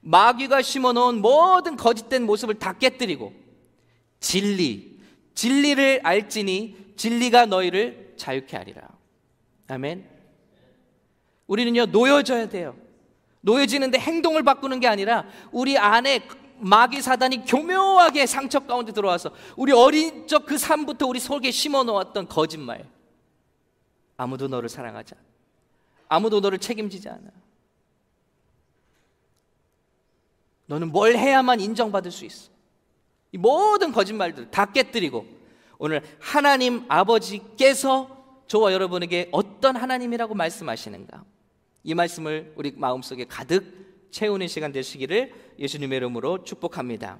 마귀가 0.00 0.62
심어 0.62 0.94
놓은 0.94 1.20
모든 1.20 1.76
거짓된 1.76 2.24
모습을 2.24 2.54
다 2.54 2.72
깨뜨리고 2.72 3.34
진리, 4.20 4.98
진리를 5.34 6.00
알지니 6.02 6.94
진리가 6.96 7.44
너희를 7.44 8.14
자유케 8.16 8.56
하리라. 8.56 8.95
아멘. 9.68 10.08
우리는요 11.46 11.86
놓여져야 11.86 12.48
돼요. 12.48 12.76
놓여지는데 13.40 13.98
행동을 13.98 14.42
바꾸는 14.42 14.80
게 14.80 14.88
아니라 14.88 15.26
우리 15.52 15.78
안에 15.78 16.26
마귀 16.58 17.02
사단이 17.02 17.44
교묘하게 17.44 18.26
상처 18.26 18.60
가운데 18.60 18.92
들어와서 18.92 19.30
우리 19.56 19.72
어린 19.72 20.26
적 20.26 20.46
그 20.46 20.58
삶부터 20.58 21.06
우리 21.06 21.20
속에 21.20 21.50
심어 21.50 21.82
놓았던 21.84 22.28
거짓말. 22.28 22.88
아무도 24.16 24.48
너를 24.48 24.68
사랑하지 24.68 25.14
않아. 25.14 25.24
아무도 26.08 26.40
너를 26.40 26.58
책임지지 26.58 27.08
않아. 27.08 27.30
너는 30.66 30.90
뭘 30.90 31.16
해야만 31.16 31.60
인정받을 31.60 32.10
수 32.10 32.24
있어. 32.24 32.50
이 33.32 33.38
모든 33.38 33.92
거짓말들 33.92 34.50
다 34.50 34.66
깨뜨리고 34.66 35.26
오늘 35.78 36.02
하나님 36.18 36.84
아버지께서 36.88 38.15
저와 38.46 38.72
여러분에게 38.72 39.28
어떤 39.32 39.76
하나님이라고 39.76 40.34
말씀하시는가? 40.34 41.24
이 41.84 41.94
말씀을 41.94 42.52
우리 42.56 42.72
마음속에 42.76 43.24
가득 43.24 44.08
채우는 44.10 44.48
시간 44.48 44.72
되시기를 44.72 45.32
예수님의 45.58 45.96
이름으로 45.98 46.44
축복합니다. 46.44 47.18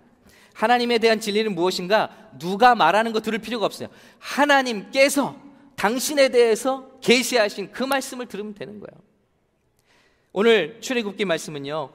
하나님에 0.54 0.98
대한 0.98 1.20
진리는 1.20 1.54
무엇인가? 1.54 2.30
누가 2.38 2.74
말하는 2.74 3.12
거 3.12 3.20
들을 3.20 3.38
필요가 3.38 3.66
없어요. 3.66 3.88
하나님께서 4.18 5.38
당신에 5.76 6.30
대해서 6.30 6.98
계시하신 7.02 7.72
그 7.72 7.84
말씀을 7.84 8.26
들으면 8.26 8.54
되는 8.54 8.80
거예요. 8.80 9.02
오늘 10.32 10.80
출애굽기 10.80 11.24
말씀은요. 11.26 11.92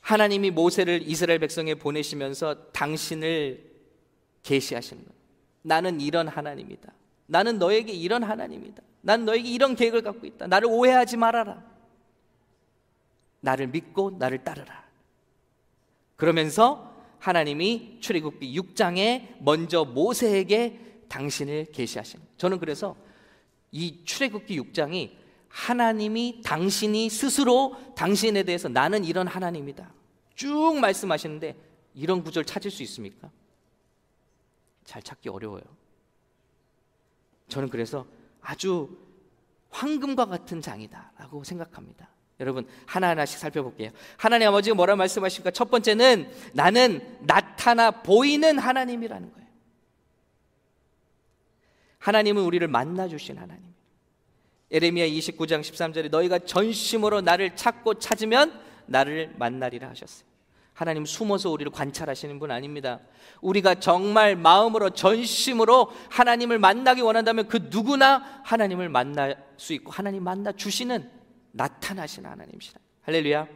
하나님이 0.00 0.50
모세를 0.50 1.02
이스라엘 1.06 1.38
백성에 1.38 1.74
보내시면서 1.74 2.70
당신을 2.72 3.64
계시하시는 4.42 5.02
거예요. 5.02 5.16
나는 5.62 6.00
이런 6.00 6.28
하나님이다. 6.28 6.92
나는 7.26 7.58
너에게 7.58 7.92
이런 7.92 8.22
하나님이다. 8.22 8.82
난 9.02 9.24
너에게 9.24 9.48
이런 9.48 9.76
계획을 9.76 10.02
갖고 10.02 10.26
있다. 10.26 10.46
나를 10.46 10.68
오해하지 10.68 11.16
말아라. 11.16 11.62
나를 13.40 13.68
믿고 13.68 14.16
나를 14.18 14.42
따르라. 14.42 14.84
그러면서 16.16 16.94
하나님이 17.18 17.98
출애굽기 18.00 18.58
6장에 18.58 19.36
먼저 19.40 19.84
모세에게 19.84 21.04
당신을 21.08 21.66
계시하신. 21.72 22.20
저는 22.36 22.58
그래서 22.58 22.96
이 23.70 24.04
출애굽기 24.04 24.60
6장이 24.60 25.12
하나님이 25.48 26.42
당신이 26.44 27.08
스스로 27.08 27.76
당신에 27.96 28.42
대해서 28.42 28.68
나는 28.68 29.04
이런 29.04 29.26
하나님이다. 29.26 29.90
쭉 30.34 30.78
말씀하시는데 30.80 31.56
이런 31.94 32.22
구절 32.22 32.44
찾을 32.44 32.70
수 32.70 32.82
있습니까? 32.82 33.30
잘 34.84 35.02
찾기 35.02 35.28
어려워요. 35.28 35.62
저는 37.48 37.68
그래서 37.68 38.06
아주 38.40 38.96
황금과 39.70 40.26
같은 40.26 40.60
장이다라고 40.60 41.44
생각합니다. 41.44 42.08
여러분 42.40 42.66
하나하나씩 42.86 43.38
살펴볼게요. 43.38 43.90
하나님 44.16 44.48
아버지가 44.48 44.74
뭐라 44.74 44.96
말씀하십니까? 44.96 45.50
첫 45.50 45.70
번째는 45.70 46.30
나는 46.52 47.18
나타나 47.20 47.90
보이는 47.90 48.58
하나님이라는 48.58 49.32
거예요. 49.32 49.46
하나님은 51.98 52.42
우리를 52.42 52.66
만나 52.68 53.08
주신 53.08 53.38
하나님. 53.38 53.74
에레미야 54.70 55.06
29장 55.06 55.60
13절에 55.60 56.10
너희가 56.10 56.40
전심으로 56.40 57.20
나를 57.20 57.56
찾고 57.56 57.94
찾으면 57.94 58.60
나를 58.86 59.34
만나리라 59.38 59.88
하셨어요. 59.88 60.26
하나님 60.76 61.06
숨어서 61.06 61.48
우리를 61.50 61.72
관찰하시는 61.72 62.38
분 62.38 62.50
아닙니다. 62.50 63.00
우리가 63.40 63.76
정말 63.76 64.36
마음으로 64.36 64.90
전심으로 64.90 65.90
하나님을 66.10 66.58
만나기 66.58 67.00
원한다면 67.00 67.48
그 67.48 67.68
누구나 67.70 68.42
하나님을 68.44 68.90
만날 68.90 69.42
수 69.56 69.72
있고 69.72 69.90
하나님 69.90 70.22
만나 70.22 70.52
주시는 70.52 71.10
나타나시는 71.52 72.28
하나님이시라. 72.28 72.78
할렐루야. 73.04 73.48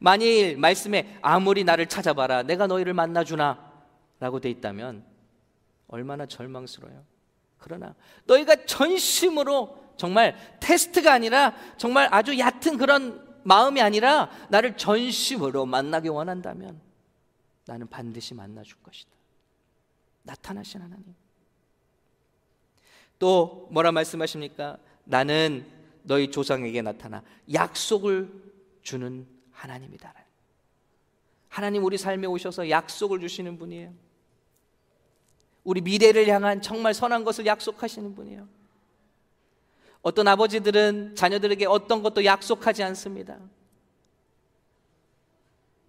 만일 0.00 0.56
말씀에 0.56 1.16
아무리 1.22 1.62
나를 1.62 1.86
찾아봐라 1.86 2.42
내가 2.42 2.66
너희를 2.66 2.92
만나 2.92 3.22
주나라고 3.22 4.40
돼 4.40 4.50
있다면 4.50 5.04
얼마나 5.86 6.26
절망스러워요. 6.26 7.04
그러나 7.58 7.94
너희가 8.24 8.66
전심으로 8.66 9.78
정말 9.96 10.36
테스트가 10.58 11.12
아니라 11.12 11.54
정말 11.76 12.08
아주 12.10 12.36
얕은 12.36 12.78
그런 12.78 13.25
마음이 13.46 13.80
아니라 13.80 14.28
나를 14.50 14.76
전심으로 14.76 15.66
만나기 15.66 16.08
원한다면 16.08 16.80
나는 17.64 17.86
반드시 17.86 18.34
만나 18.34 18.62
줄 18.64 18.76
것이다. 18.82 19.10
나타나신 20.24 20.82
하나님. 20.82 21.14
또 23.20 23.68
뭐라 23.70 23.92
말씀하십니까? 23.92 24.78
나는 25.04 25.64
너희 26.02 26.30
조상에게 26.30 26.82
나타나 26.82 27.22
약속을 27.52 28.28
주는 28.82 29.26
하나님이다. 29.52 30.12
하나님 31.48 31.84
우리 31.84 31.96
삶에 31.96 32.26
오셔서 32.26 32.68
약속을 32.68 33.20
주시는 33.20 33.58
분이에요. 33.58 33.94
우리 35.62 35.80
미래를 35.80 36.26
향한 36.26 36.60
정말 36.60 36.94
선한 36.94 37.24
것을 37.24 37.46
약속하시는 37.46 38.14
분이에요. 38.16 38.48
어떤 40.06 40.28
아버지들은 40.28 41.16
자녀들에게 41.16 41.66
어떤 41.66 42.00
것도 42.00 42.24
약속하지 42.24 42.84
않습니다. 42.84 43.40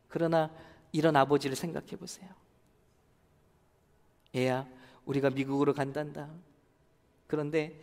그러나 0.07 0.51
이런 0.91 1.15
아버지를 1.15 1.55
생각해 1.55 1.97
보세요. 1.97 2.27
애야, 4.35 4.67
우리가 5.05 5.29
미국으로 5.29 5.75
간단다. 5.75 6.33
그런데 7.27 7.79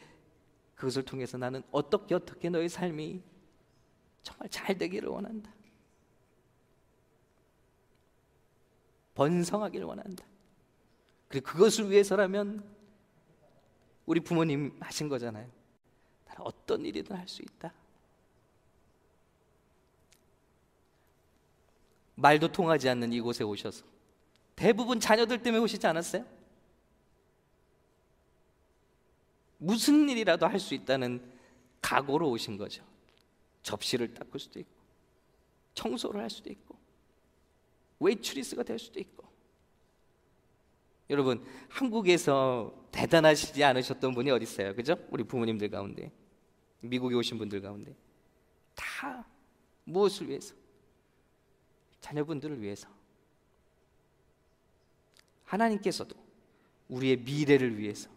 그것을 0.75 1.05
통해서 1.05 1.39
나는 1.39 1.63
어떻게 1.71 2.17
어떻게 2.17 2.49
너의 2.49 2.69
삶이 2.69 3.23
정말 4.25 4.49
잘 4.49 4.77
되기를 4.77 5.09
원한다. 5.09 5.55
번성하기를 9.15 9.87
원한다. 9.87 10.25
그리고 11.29 11.47
그것을 11.47 11.93
위해서라면 11.93 12.65
우리 14.05 14.19
부모님 14.19 14.77
하신 14.81 15.09
거잖아요. 15.09 15.49
어떤 16.43 16.85
일이든 16.85 17.17
할 17.17 17.29
수 17.29 17.43
있다. 17.43 17.73
말도 22.17 22.53
통하지 22.53 22.89
않는 22.89 23.13
이곳에 23.13 23.43
오셔서 23.45 23.85
대부분 24.55 25.01
자녀들 25.01 25.43
때문에 25.43 25.63
오시지 25.63 25.87
않았어요? 25.87 26.25
무슨 29.59 30.09
일이라도 30.09 30.47
할 30.47 30.61
수 30.61 30.75
있다는 30.75 31.33
각오로 31.81 32.31
오신 32.31 32.57
거죠. 32.57 32.85
접시를 33.63 34.15
닦을 34.15 34.39
수도 34.39 34.59
있고, 34.61 34.71
청소를 35.75 36.21
할 36.21 36.31
수도 36.31 36.51
있고, 36.51 36.77
웨이트리스가 38.01 38.63
될 38.63 38.79
수도 38.79 39.01
있고. 39.01 39.27
여러분, 41.11 41.45
한국에서 41.69 42.75
대단하시지 42.91 43.63
않으셨던 43.63 44.15
분이 44.15 44.31
어디 44.31 44.45
있어요? 44.45 44.75
그죠? 44.75 44.97
우리 45.11 45.25
부모님들 45.25 45.69
가운데. 45.71 46.13
미국에 46.81 47.15
오신 47.15 47.39
분들 47.39 47.61
가운데 47.61 47.95
다 48.75 49.27
무엇을 49.85 50.29
위해서? 50.29 50.55
자녀분들을 52.01 52.61
위해서. 52.61 52.89
하나님께서도 55.45 56.17
우리의 56.89 57.19
미래를 57.19 57.79
위해서 57.79 58.11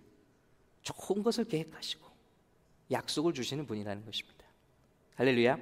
좋은 0.82 1.24
것을 1.24 1.46
계획하시고 1.46 2.06
약속을 2.92 3.34
주시는 3.34 3.66
분이라는 3.68 4.06
것입니다. 4.06 4.46
할렐루야. 5.16 5.58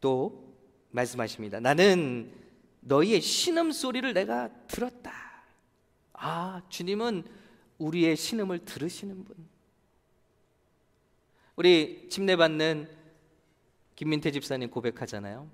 또 0.00 0.54
말씀하십니다. 0.90 1.60
나는 1.60 2.32
너희의 2.80 3.20
신음 3.20 3.72
소리를 3.72 4.12
내가 4.14 4.48
들었다. 4.66 5.12
아, 6.12 6.62
주님은 6.68 7.24
우리의 7.78 8.16
신음을 8.16 8.60
들으시는 8.64 9.24
분. 9.24 9.36
우리 11.56 12.08
침례받는 12.08 12.88
김민태 13.96 14.30
집사님 14.30 14.70
고백하잖아요. 14.70 15.48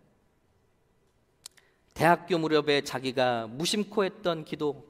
대학교 1.95 2.39
무렵에 2.39 2.83
자기가 2.83 3.47
무심코 3.47 4.05
했던 4.05 4.45
기도, 4.45 4.85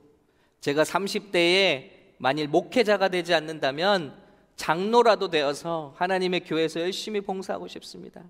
제가 0.60 0.82
30대에 0.82 1.90
만일 2.18 2.48
목회자가 2.48 3.08
되지 3.08 3.34
않는다면 3.34 4.20
장로라도 4.56 5.28
되어서 5.28 5.94
하나님의 5.96 6.44
교회에서 6.44 6.80
열심히 6.80 7.20
봉사하고 7.20 7.68
싶습니다. 7.68 8.24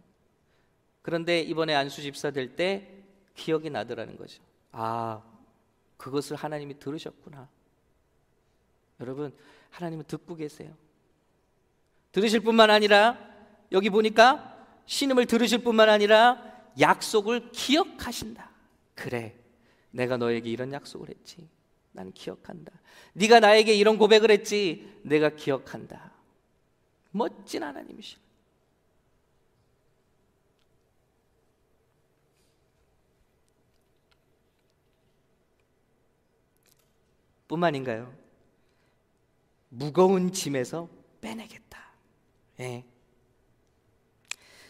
그런데 1.03 1.40
이번에 1.40 1.75
안수 1.75 2.03
집사 2.03 2.31
될 2.31 2.57
때 2.57 2.88
기억이 3.35 3.71
나더라는 3.71 4.17
거죠. 4.17 4.43
아, 4.73 5.23
그것을 5.97 6.37
하나님이 6.37 6.79
들으셨구나. 6.79 7.49
여러분, 9.00 9.35
하나님은 9.70 10.04
듣고 10.07 10.37
계세요. 10.37 10.74
들으실 12.12 12.40
뿐만 12.40 12.70
아니라 12.70 13.18
여기 13.72 13.90
보니까 13.90 14.57
신음을 14.87 15.26
들으실 15.26 15.59
뿐만 15.64 15.88
아니라 15.88 16.42
약속을 16.78 17.50
기억하신다. 17.50 18.50
그래. 18.94 19.37
내가 19.90 20.16
너에게 20.16 20.48
이런 20.50 20.72
약속을 20.72 21.09
했지. 21.09 21.48
난 21.92 22.12
기억한다. 22.12 22.72
네가 23.14 23.40
나에게 23.40 23.74
이런 23.74 23.98
고백을 23.98 24.30
했지. 24.30 25.00
내가 25.02 25.30
기억한다. 25.30 26.12
멋진 27.11 27.62
하나님이시다. 27.62 28.22
뿐만인가요? 37.46 38.24
무거운 39.77 40.33
짐에서 40.33 40.89
빼내겠다. 41.21 41.79
예. 42.61 42.85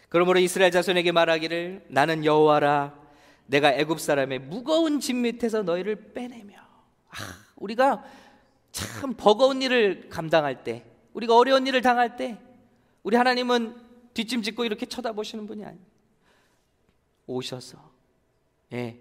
그러므로 0.08 0.38
이스라엘 0.38 0.70
자손에게 0.70 1.12
말하기를 1.12 1.86
나는 1.88 2.24
여호와라 2.24 2.94
내가 3.46 3.72
애굽 3.72 4.00
사람의 4.00 4.38
무거운 4.38 5.00
짐 5.00 5.22
밑에서 5.22 5.62
너희를 5.62 6.12
빼내며 6.12 6.56
아, 6.56 7.16
우리가 7.56 8.04
참 8.72 9.14
버거운 9.14 9.60
일을 9.60 10.08
감당할 10.08 10.64
때 10.64 10.84
우리가 11.12 11.36
어려운 11.36 11.66
일을 11.66 11.82
당할 11.82 12.16
때 12.16 12.38
우리 13.02 13.16
하나님은 13.16 13.76
뒷짐 14.14 14.42
짓고 14.42 14.64
이렇게 14.64 14.86
쳐다보시는 14.86 15.46
분이 15.46 15.64
아니에요. 15.64 15.84
오셔서 17.26 17.78
예. 18.72 19.00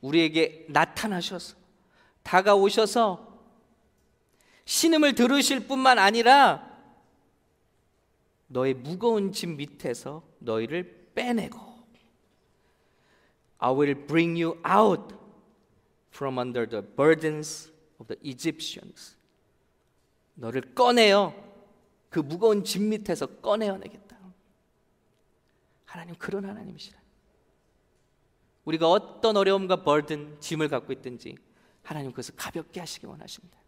우리에게 0.00 0.66
나타나셔서 0.68 1.56
다가오셔서 2.22 3.31
신음을 4.64 5.14
들으실 5.14 5.66
뿐만 5.66 5.98
아니라 5.98 6.70
너의 8.48 8.74
무거운 8.74 9.32
짐 9.32 9.56
밑에서 9.56 10.22
너희를 10.38 11.10
빼내고 11.14 11.72
I 13.58 13.72
will 13.72 13.94
bring 13.94 14.42
you 14.42 14.60
out 14.66 15.14
from 16.12 16.36
under 16.38 16.68
the 16.68 16.84
burdens 16.84 17.72
of 17.98 18.08
the 18.08 18.18
Egyptians. 18.28 19.16
너를 20.34 20.74
꺼내어 20.74 21.32
그 22.10 22.18
무거운 22.18 22.64
짐 22.64 22.88
밑에서 22.88 23.26
꺼내어 23.26 23.78
내겠다. 23.78 24.18
하나님 25.84 26.16
그런 26.16 26.44
하나님이시라. 26.44 27.00
우리가 28.64 28.90
어떤 28.90 29.36
어려움과 29.36 29.84
벌든 29.84 30.40
짐을 30.40 30.68
갖고 30.68 30.92
있든지 30.92 31.36
하나님 31.82 32.10
그것을 32.10 32.34
가볍게 32.36 32.80
하시기 32.80 33.06
원하십니다. 33.06 33.61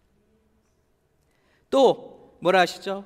또 1.75 2.37
뭐라 2.39 2.61
하시죠? 2.61 3.05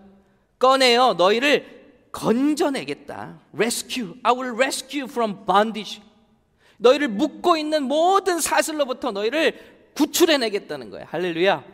꺼내어 0.58 1.14
너희를 1.14 2.10
건져내겠다. 2.12 3.40
Rescue. 3.54 4.20
I 4.22 4.34
will 4.34 4.54
rescue 4.54 5.08
from 5.08 5.46
bondage. 5.46 6.02
너희를 6.76 7.08
묶고 7.08 7.56
있는 7.56 7.84
모든 7.84 8.42
사슬로부터 8.42 9.10
너희를 9.10 9.88
구출해내겠다는 9.96 10.90
거예요. 10.90 11.06
할렐루야. 11.08 11.64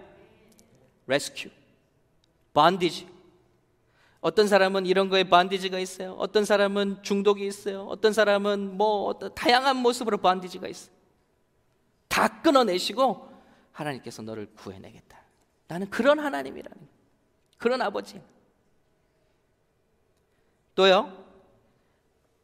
Rescue. 1.08 1.52
bondage. 2.52 3.08
어떤 4.20 4.46
사람은 4.46 4.86
이런 4.86 5.08
거에 5.08 5.24
반디지가 5.24 5.80
있어요. 5.80 6.12
어떤 6.12 6.44
사람은 6.44 7.02
중독이 7.02 7.44
있어요. 7.44 7.86
어떤 7.88 8.12
사람은 8.12 8.76
뭐 8.76 9.06
어떤 9.06 9.34
다양한 9.34 9.78
모습으로 9.78 10.18
반디지가 10.18 10.68
있어요. 10.68 10.94
다 12.06 12.40
끊어내시고 12.40 13.28
하나님께서 13.72 14.22
너를 14.22 14.46
구해내겠다. 14.54 15.23
나는 15.68 15.88
그런 15.90 16.18
하나님이라는 16.18 16.76
그런 17.58 17.80
아버지. 17.82 18.20
또요. 20.74 21.24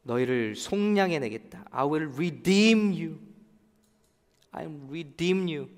너희를 0.03 0.55
속량해 0.55 1.19
내겠다. 1.19 1.65
I 1.69 1.85
will 1.85 2.13
redeem 2.13 2.91
you. 2.91 3.19
I 4.51 4.65
will 4.65 4.87
redeem 4.89 5.47
you. 5.47 5.69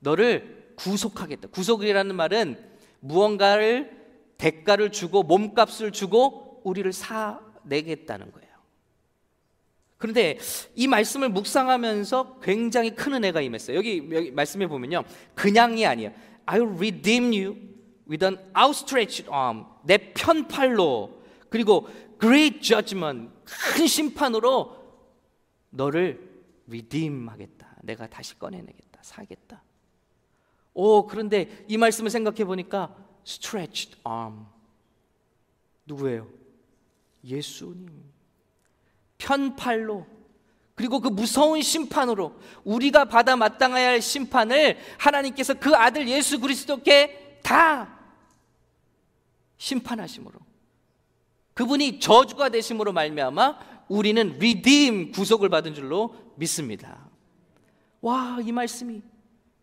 너를 0.00 0.74
구속하겠다. 0.76 1.48
구속이라는 1.48 2.14
말은 2.14 2.62
무언가를 3.00 3.96
대가를 4.36 4.92
주고 4.92 5.22
몸값을 5.22 5.92
주고 5.92 6.60
우리를 6.64 6.92
사 6.92 7.40
내겠다는 7.62 8.30
거예요. 8.32 8.46
그런데 9.98 10.38
이 10.74 10.86
말씀을 10.86 11.30
묵상하면서 11.30 12.40
굉장히 12.42 12.94
큰 12.94 13.14
은혜가 13.14 13.40
임했어요. 13.40 13.76
여기, 13.76 14.06
여기 14.12 14.30
말씀해 14.30 14.66
보면요. 14.66 15.04
그냥이 15.34 15.86
아니에요. 15.86 16.12
I 16.46 16.60
will 16.60 16.76
redeem 16.76 17.32
you 17.32 17.56
with 18.08 18.24
an 18.24 18.38
outstretched 18.56 19.28
arm. 19.28 19.64
내 19.84 19.98
편팔로 20.14 21.22
그리고 21.48 21.88
great 22.20 22.60
judgment 22.60 23.30
큰 23.44 23.86
심판으로 23.86 24.76
너를 25.70 26.20
redeem 26.68 27.28
하겠다. 27.28 27.76
내가 27.82 28.06
다시 28.06 28.38
꺼내내겠다. 28.38 29.00
사겠다. 29.02 29.62
오, 30.74 31.06
그런데 31.06 31.64
이 31.68 31.76
말씀을 31.76 32.10
생각해 32.10 32.44
보니까 32.44 32.96
stretched 33.26 34.00
arm 34.06 34.46
누구예요? 35.86 36.28
예수님. 37.24 37.88
편팔로 39.18 40.06
그리고 40.76 41.00
그 41.00 41.08
무서운 41.08 41.62
심판으로 41.62 42.38
우리가 42.62 43.06
받아 43.06 43.34
마땅해야 43.34 43.88
할 43.88 44.02
심판을 44.02 44.78
하나님께서 44.98 45.54
그 45.54 45.74
아들 45.74 46.06
예수 46.06 46.38
그리스도께 46.38 47.40
다 47.42 47.98
심판하심으로 49.56 50.38
그분이 51.54 51.98
저주가 51.98 52.50
되심으로 52.50 52.92
말미암아 52.92 53.58
우리는 53.88 54.38
리딤 54.38 55.12
구속을 55.12 55.48
받은 55.48 55.74
줄로 55.74 56.14
믿습니다. 56.36 57.08
와, 58.02 58.38
이 58.44 58.52
말씀이 58.52 59.00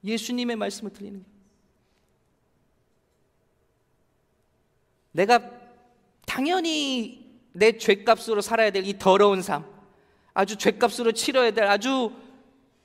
예수님의 0.04 0.56
말씀을 0.56 0.92
들리는. 0.92 1.24
내가 5.12 5.40
당연히 6.26 7.40
내 7.52 7.78
죄값으로 7.78 8.42
살아야 8.42 8.72
될 8.72 8.84
이 8.86 8.98
더러운 8.98 9.44
삶, 9.44 9.64
아주 10.34 10.58
죄값으로 10.58 11.12
치러야 11.12 11.52
될 11.52 11.66
아주 11.66 12.12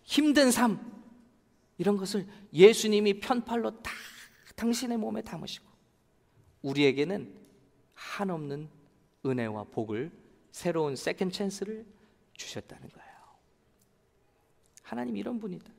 힘든 0.03 0.51
삶, 0.51 0.79
이런 1.79 1.97
것을 1.97 2.27
예수님이 2.53 3.21
편팔로 3.21 3.83
다 3.83 3.93
당신의 4.57 4.99
몸에 4.99 5.23
담으시고 5.23 5.67
우리에게는 6.63 7.33
한없는 7.95 8.69
은혜와 9.25 9.65
복을 9.65 10.11
새로운 10.51 10.97
second 10.97 11.31
chance를 11.31 11.87
주셨다는 12.35 12.89
거예요. 12.89 13.09
하나님 14.83 15.17
이런 15.17 15.39
분이다. 15.39 15.71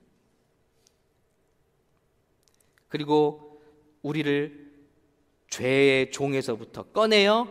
그리고 2.88 3.62
우리를 4.02 4.70
죄의 5.50 6.12
종에서부터 6.12 6.84
꺼내어 6.84 7.48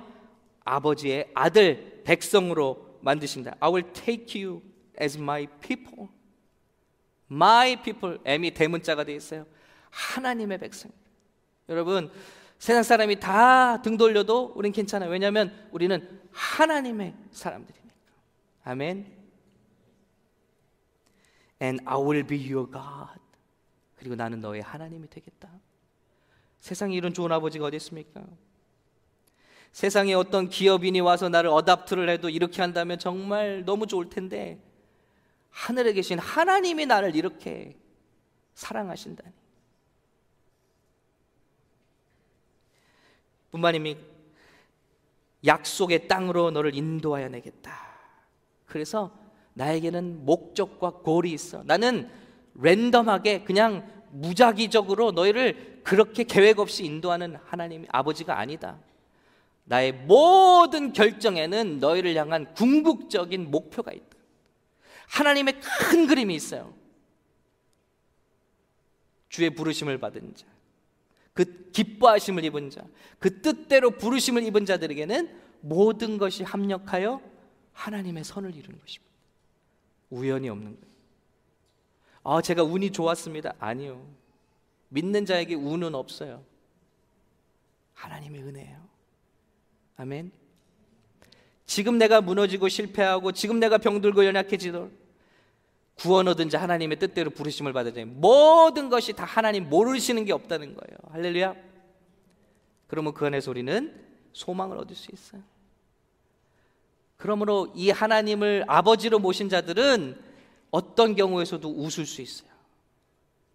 아버지의 0.64 1.30
아들 1.34 2.02
백성으로 2.04 2.87
만드신다. 3.00 3.56
I 3.60 3.70
will 3.70 3.92
take 3.92 4.42
you 4.42 4.62
as 5.00 5.16
my 5.18 5.46
people. 5.60 6.08
My 7.30 7.80
people. 7.82 8.18
M이 8.24 8.50
대문자가 8.52 9.04
되어 9.04 9.16
있어요. 9.16 9.46
하나님의 9.90 10.58
백성. 10.58 10.90
여러분, 11.68 12.10
세상 12.58 12.82
사람이 12.82 13.20
다 13.20 13.80
등 13.82 13.96
돌려도 13.96 14.52
우린 14.56 14.72
괜찮아요. 14.72 15.10
왜냐하면 15.10 15.68
우리는 15.70 16.20
하나님의 16.32 17.14
사람들이니까. 17.30 17.94
아멘. 18.64 19.16
And 21.62 21.82
I 21.86 21.96
will 21.96 22.24
be 22.26 22.38
your 22.52 22.70
God. 22.70 23.20
그리고 23.96 24.14
나는 24.14 24.40
너의 24.40 24.62
하나님이 24.62 25.08
되겠다. 25.08 25.48
세상에 26.60 26.94
이런 26.94 27.12
좋은 27.14 27.30
아버지가 27.32 27.66
어디 27.66 27.76
있습니까? 27.76 28.24
세상에 29.78 30.12
어떤 30.12 30.48
기업인이 30.48 30.98
와서 30.98 31.28
나를 31.28 31.50
어답트를 31.50 32.08
해도 32.08 32.28
이렇게 32.28 32.62
한다면 32.62 32.98
정말 32.98 33.62
너무 33.64 33.86
좋을 33.86 34.10
텐데 34.10 34.60
하늘에 35.50 35.92
계신 35.92 36.18
하나님이 36.18 36.84
나를 36.84 37.14
이렇게 37.14 37.76
사랑하신다니. 38.54 39.32
뿐만이미 43.52 43.96
약속의 45.46 46.08
땅으로 46.08 46.50
너를 46.50 46.74
인도하여 46.74 47.28
내겠다. 47.28 47.72
그래서 48.66 49.16
나에게는 49.54 50.24
목적과 50.24 50.90
골이 50.90 51.30
있어. 51.30 51.62
나는 51.62 52.10
랜덤하게 52.54 53.44
그냥 53.44 53.88
무작위적으로 54.10 55.12
너희를 55.12 55.82
그렇게 55.84 56.24
계획 56.24 56.58
없이 56.58 56.84
인도하는 56.84 57.36
하나님 57.44 57.86
아버지가 57.90 58.40
아니다. 58.40 58.80
나의 59.68 59.92
모든 59.92 60.94
결정에는 60.94 61.78
너희를 61.78 62.16
향한 62.16 62.54
궁극적인 62.54 63.50
목표가 63.50 63.92
있다. 63.92 64.16
하나님의 65.08 65.60
큰 65.60 66.06
그림이 66.06 66.34
있어요. 66.34 66.74
주의 69.28 69.50
부르심을 69.50 69.98
받은 69.98 70.34
자, 70.34 70.46
그 71.34 71.70
기뻐하심을 71.70 72.44
입은 72.46 72.70
자, 72.70 72.82
그 73.18 73.42
뜻대로 73.42 73.90
부르심을 73.90 74.42
입은 74.44 74.64
자들에게는 74.64 75.38
모든 75.60 76.16
것이 76.16 76.44
합력하여 76.44 77.20
하나님의 77.74 78.24
선을 78.24 78.56
이루는 78.56 78.80
것입니다. 78.80 79.12
우연이 80.08 80.48
없는 80.48 80.80
거예요. 80.80 80.88
아, 82.24 82.40
제가 82.40 82.62
운이 82.62 82.90
좋았습니다. 82.92 83.54
아니요. 83.58 84.06
믿는 84.88 85.26
자에게 85.26 85.54
운은 85.54 85.94
없어요. 85.94 86.42
하나님의 87.92 88.42
은혜예요. 88.42 88.87
아멘. 89.98 90.30
지금 91.66 91.98
내가 91.98 92.20
무너지고 92.20 92.68
실패하고 92.68 93.32
지금 93.32 93.60
내가 93.60 93.78
병들고 93.78 94.24
연약해지도 94.24 94.90
구원 95.96 96.28
얻은 96.28 96.48
자 96.48 96.62
하나님의 96.62 96.98
뜻대로 96.98 97.30
부르심을 97.30 97.72
받으니 97.72 98.04
모든 98.04 98.88
것이 98.88 99.12
다 99.12 99.24
하나님 99.24 99.68
모르시는 99.68 100.24
게 100.24 100.32
없다는 100.32 100.74
거예요. 100.74 100.98
할렐루야. 101.10 101.54
그러면 102.86 103.12
그 103.12 103.26
안에서 103.26 103.50
우리는 103.50 103.92
소망을 104.32 104.78
얻을 104.78 104.94
수 104.94 105.12
있어요. 105.12 105.42
그러므로 107.16 107.72
이 107.74 107.90
하나님을 107.90 108.64
아버지로 108.68 109.18
모신 109.18 109.48
자들은 109.48 110.22
어떤 110.70 111.16
경우에서도 111.16 111.68
웃을 111.68 112.06
수 112.06 112.22
있어요. 112.22 112.48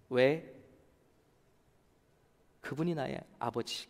왜? 0.10 0.53
그분이 2.60 2.93
나의 2.93 3.21
아버지. 3.39 3.88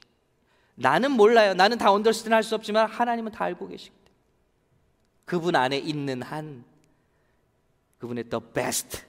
나는 0.75 1.11
몰라요. 1.11 1.53
나는 1.53 1.77
다 1.77 1.91
understand 1.91 2.33
할 2.33 2.43
수 2.43 2.55
없지만 2.55 2.89
하나님은 2.89 3.31
다 3.31 3.45
알고 3.45 3.67
계시기 3.67 3.95
때문에 3.95 4.13
그분 5.25 5.55
안에 5.55 5.77
있는 5.77 6.21
한 6.21 6.63
그분의 7.99 8.25
the 8.25 8.41
best 8.53 9.03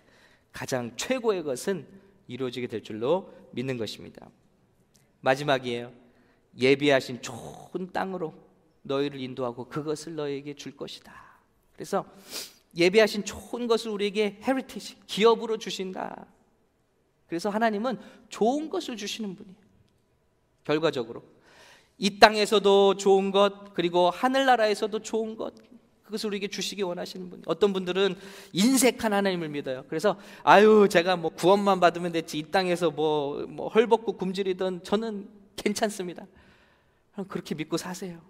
가장 0.52 0.94
최고의 0.96 1.42
것은 1.42 1.86
이루어지게 2.28 2.66
될 2.68 2.82
줄로 2.82 3.32
믿는 3.52 3.76
것입니다. 3.76 4.28
마지막이에요. 5.20 5.92
예비하신 6.58 7.22
좋은 7.22 7.90
땅으로 7.92 8.34
너희를 8.82 9.20
인도하고 9.20 9.64
그것을 9.68 10.14
너희에게 10.14 10.54
줄 10.54 10.76
것이다. 10.76 11.12
그래서 11.72 12.06
예비하신 12.76 13.24
좋은 13.24 13.66
것을 13.66 13.90
우리에게 13.90 14.38
heritage 14.42 15.00
기업으로 15.06 15.58
주신다. 15.58 16.26
그래서 17.26 17.48
하나님은 17.48 17.98
좋은 18.28 18.68
것을 18.68 18.96
주시는 18.96 19.34
분이에요. 19.34 19.56
결과적으로 20.62 21.24
이 21.98 22.18
땅에서도 22.18 22.96
좋은 22.96 23.30
것 23.30 23.72
그리고 23.74 24.10
하늘나라에서도 24.10 24.98
좋은 25.00 25.36
것 25.36 25.54
그것을 26.04 26.28
우리에게 26.28 26.48
주시기 26.48 26.82
원하시는 26.82 27.30
분. 27.30 27.42
어떤 27.46 27.72
분들은 27.72 28.14
인색한 28.52 29.12
하나님을 29.12 29.48
믿어요. 29.48 29.84
그래서 29.88 30.18
아유 30.42 30.86
제가 30.90 31.16
뭐 31.16 31.30
구원만 31.30 31.80
받으면 31.80 32.12
됐지 32.12 32.38
이 32.38 32.42
땅에서 32.50 32.90
뭐, 32.90 33.46
뭐 33.46 33.68
헐벗고 33.68 34.12
굶주리던 34.12 34.84
저는 34.84 35.28
괜찮습니다. 35.56 36.26
그렇게 37.28 37.54
믿고 37.54 37.76
사세요. 37.76 38.20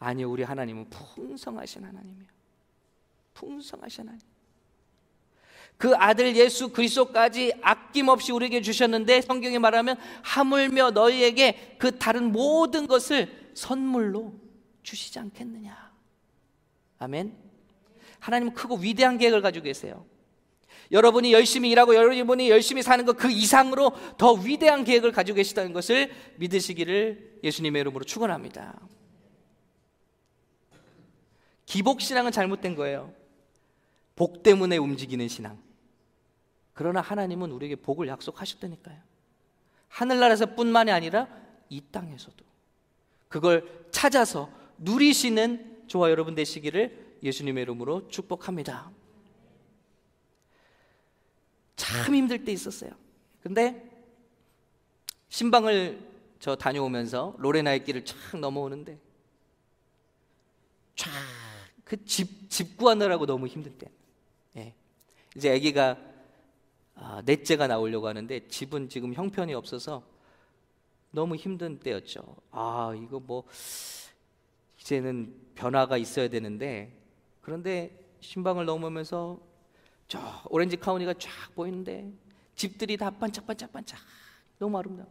아니요 0.00 0.30
우리 0.30 0.42
하나님은 0.42 0.90
풍성하신 0.90 1.84
하나님이에요. 1.84 2.28
풍성하신 3.34 4.08
하나님. 4.08 4.33
그 5.76 5.94
아들 5.96 6.36
예수 6.36 6.68
그리스도까지 6.70 7.52
아낌없이 7.62 8.32
우리에게 8.32 8.62
주셨는데 8.62 9.20
성경에 9.22 9.58
말하면 9.58 9.96
하물며 10.22 10.92
너희에게 10.92 11.76
그 11.78 11.98
다른 11.98 12.32
모든 12.32 12.86
것을 12.86 13.50
선물로 13.54 14.34
주시지 14.82 15.18
않겠느냐. 15.18 15.92
아멘. 16.98 17.36
하나님은 18.20 18.54
크고 18.54 18.76
위대한 18.76 19.18
계획을 19.18 19.42
가지고 19.42 19.64
계세요. 19.64 20.06
여러분이 20.92 21.32
열심히 21.32 21.70
일하고 21.70 21.94
여러분이 21.94 22.50
열심히 22.50 22.82
사는 22.82 23.04
것 23.04 23.14
그 23.16 23.30
이상으로 23.30 23.92
더 24.18 24.32
위대한 24.32 24.84
계획을 24.84 25.12
가지고 25.12 25.36
계시다는 25.36 25.72
것을 25.72 26.12
믿으시기를 26.36 27.40
예수님의 27.42 27.80
이름으로 27.80 28.04
축원합니다. 28.04 28.80
기복 31.66 32.00
신앙은 32.00 32.32
잘못된 32.32 32.74
거예요. 32.76 33.12
복 34.14 34.42
때문에 34.42 34.76
움직이는 34.76 35.26
신앙. 35.28 35.63
그러나 36.74 37.00
하나님은 37.00 37.50
우리에게 37.52 37.76
복을 37.76 38.08
약속하셨다니까요. 38.08 39.00
하늘나라에서뿐만이 39.88 40.90
아니라 40.90 41.28
이 41.68 41.80
땅에서도 41.80 42.44
그걸 43.28 43.88
찾아서 43.90 44.50
누리시는 44.78 45.84
저와 45.88 46.10
여러분 46.10 46.34
되시기를 46.34 47.18
예수님의 47.22 47.62
이름으로 47.62 48.08
축복합니다. 48.08 48.90
참 51.76 52.14
힘들 52.14 52.44
때 52.44 52.52
있었어요. 52.52 52.90
근데 53.42 53.90
신방을 55.28 56.12
저 56.40 56.56
다녀오면서 56.56 57.36
로레나의 57.38 57.84
길을 57.84 58.04
쫙 58.04 58.38
넘어오는데 58.38 58.98
쫙 60.96 61.10
그 61.84 62.04
집, 62.04 62.50
집 62.50 62.76
구하느라고 62.76 63.26
너무 63.26 63.46
힘들 63.46 63.72
때. 63.72 63.90
예. 64.56 64.74
이제 65.36 65.54
아기가 65.54 65.98
아, 66.96 67.22
넷째가 67.24 67.66
나오려고 67.66 68.06
하는데 68.08 68.46
집은 68.48 68.88
지금 68.88 69.14
형편이 69.14 69.52
없어서 69.54 70.04
너무 71.10 71.36
힘든 71.36 71.78
때였죠. 71.80 72.36
아, 72.50 72.92
이거 73.00 73.20
뭐 73.20 73.44
이제는 74.80 75.34
변화가 75.54 75.96
있어야 75.96 76.28
되는데 76.28 76.96
그런데 77.40 77.98
신방을 78.20 78.64
넘으면서 78.64 79.38
저 80.08 80.20
오렌지 80.50 80.76
카운티가 80.76 81.14
쫙 81.14 81.30
보이는데 81.54 82.12
집들이 82.54 82.96
다 82.96 83.10
반짝반짝 83.10 83.72
반짝 83.72 83.98
너무 84.58 84.78
아름다워. 84.78 85.08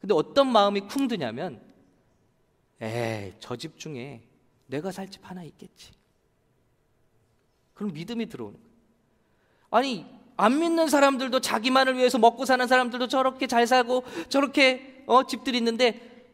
근데 0.00 0.14
어떤 0.14 0.52
마음이 0.52 0.82
쿵 0.82 1.08
드냐면 1.08 1.60
에이 2.80 3.34
저 3.40 3.56
집 3.56 3.78
중에 3.78 4.22
내가 4.66 4.90
살 4.92 5.08
집 5.08 5.28
하나 5.28 5.42
있겠지. 5.44 5.92
그럼 7.74 7.92
믿음이 7.92 8.26
들어오는 8.26 8.58
거예요. 8.58 8.74
아니 9.70 10.15
안 10.36 10.58
믿는 10.58 10.88
사람들도 10.88 11.40
자기만을 11.40 11.96
위해서 11.96 12.18
먹고 12.18 12.44
사는 12.44 12.66
사람들도 12.66 13.08
저렇게 13.08 13.46
잘 13.46 13.66
살고 13.66 14.04
저렇게 14.28 15.04
어, 15.06 15.26
집들이 15.26 15.58
있는데 15.58 16.26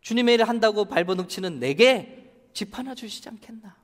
주님의 0.00 0.34
일을 0.34 0.48
한다고 0.48 0.84
발버둥치는 0.86 1.60
내게 1.60 2.32
집 2.52 2.76
하나 2.78 2.94
주시지 2.94 3.28
않겠나? 3.28 3.76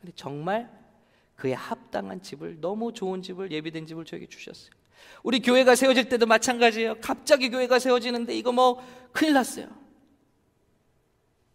근데 0.00 0.12
정말 0.16 0.70
그에 1.36 1.52
합당한 1.52 2.22
집을 2.22 2.60
너무 2.60 2.92
좋은 2.92 3.22
집을 3.22 3.50
예비된 3.50 3.86
집을 3.86 4.04
저에게 4.04 4.26
주셨어요. 4.26 4.70
우리 5.22 5.40
교회가 5.40 5.74
세워질 5.74 6.08
때도 6.08 6.26
마찬가지예요. 6.26 6.96
갑자기 7.00 7.50
교회가 7.50 7.78
세워지는데 7.78 8.36
이거 8.36 8.52
뭐 8.52 8.82
큰일 9.12 9.34
났어요. 9.34 9.68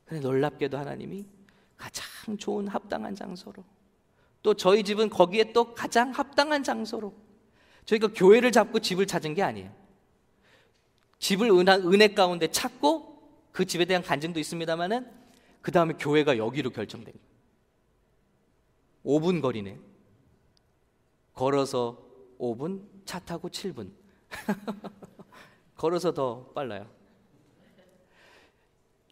근데 0.05 0.21
놀랍게도 0.21 0.77
하나님이 0.77 1.25
가장 1.77 2.37
좋은 2.37 2.67
합당한 2.67 3.15
장소로 3.15 3.63
또 4.41 4.53
저희 4.53 4.83
집은 4.83 5.09
거기에 5.09 5.51
또 5.53 5.73
가장 5.73 6.11
합당한 6.11 6.63
장소로 6.63 7.13
저희가 7.85 8.09
교회를 8.13 8.51
잡고 8.51 8.79
집을 8.79 9.07
찾은 9.07 9.33
게 9.33 9.43
아니에요. 9.43 9.71
집을 11.19 11.49
은혜 11.51 12.13
가운데 12.13 12.47
찾고 12.47 13.19
그 13.51 13.65
집에 13.65 13.85
대한 13.85 14.01
간증도 14.01 14.39
있습니다만은 14.39 15.11
그 15.61 15.71
다음에 15.71 15.93
교회가 15.93 16.37
여기로 16.37 16.69
결정된 16.69 17.13
거예요. 17.13 17.29
5분 19.05 19.41
거리네. 19.41 19.77
걸어서 21.33 22.05
5분, 22.39 22.85
차 23.05 23.19
타고 23.19 23.49
7분. 23.49 23.91
걸어서 25.75 26.13
더 26.13 26.45
빨라요. 26.53 26.89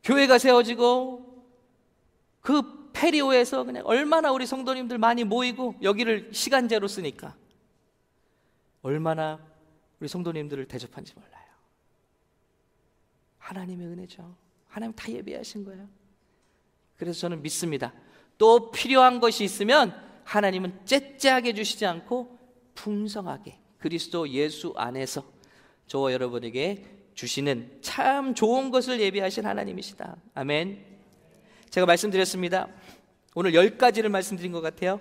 교회가 0.04 0.38
세워지고 0.38 1.44
그 2.42 2.87
페리오에서 2.98 3.64
그냥 3.64 3.86
얼마나 3.86 4.32
우리 4.32 4.48
성도님들 4.48 4.98
많이 4.98 5.24
모이고 5.24 5.76
여기를 5.84 6.30
시간제로 6.34 6.88
쓰니까 6.88 7.36
얼마나 8.82 9.40
우리 10.00 10.08
성도님들을 10.08 10.68
대접한지 10.68 11.14
몰라요. 11.14 11.46
하나님의 13.38 13.88
은혜죠. 13.88 14.36
하나님 14.68 14.96
다 14.96 15.12
예배하신 15.12 15.64
거예요. 15.64 15.88
그래서 16.98 17.20
저는 17.20 17.42
믿습니다. 17.44 17.94
또 18.38 18.72
필요한 18.72 19.20
것이 19.20 19.44
있으면 19.44 19.96
하나님은 20.24 20.86
째째하게 20.86 21.54
주시지 21.54 21.86
않고 21.86 22.38
풍성하게 22.76 23.60
그리스도 23.78 24.28
예수 24.30 24.74
안에서 24.76 25.24
저와 25.86 26.14
여러분에게 26.14 26.86
주시는 27.14 27.80
참 27.82 28.36
좋은 28.36 28.72
것을 28.72 29.00
예비하신 29.00 29.46
하나님이시다. 29.46 30.18
아멘. 30.34 30.86
제가 31.70 31.86
말씀드렸습니다. 31.86 32.68
오늘 33.40 33.54
열 33.54 33.78
가지를 33.78 34.10
말씀드린 34.10 34.52
것 34.52 34.62
같아요. 34.62 35.00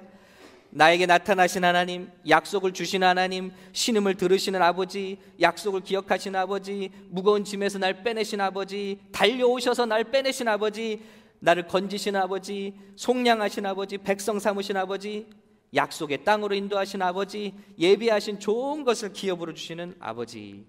나에게 0.68 1.06
나타나신 1.06 1.64
하나님, 1.64 2.10
약속을 2.28 2.74
주신 2.74 3.02
하나님, 3.02 3.50
신음을 3.72 4.16
들으시는 4.16 4.60
아버지, 4.60 5.16
약속을 5.40 5.80
기억하신 5.80 6.36
아버지, 6.36 6.90
무거운 7.08 7.44
짐에서 7.44 7.78
날 7.78 8.02
빼내신 8.02 8.42
아버지, 8.42 9.00
달려오셔서 9.10 9.86
날 9.86 10.04
빼내신 10.04 10.48
아버지, 10.48 11.02
나를 11.38 11.66
건지신 11.66 12.14
아버지, 12.14 12.74
속량하신 12.96 13.64
아버지, 13.64 13.96
백성 13.96 14.38
삼으신 14.38 14.76
아버지, 14.76 15.30
약속의 15.74 16.22
땅으로 16.24 16.54
인도하신 16.54 17.00
아버지, 17.00 17.54
예비하신 17.78 18.38
좋은 18.38 18.84
것을 18.84 19.14
기업으로 19.14 19.54
주시는 19.54 19.96
아버지. 19.98 20.66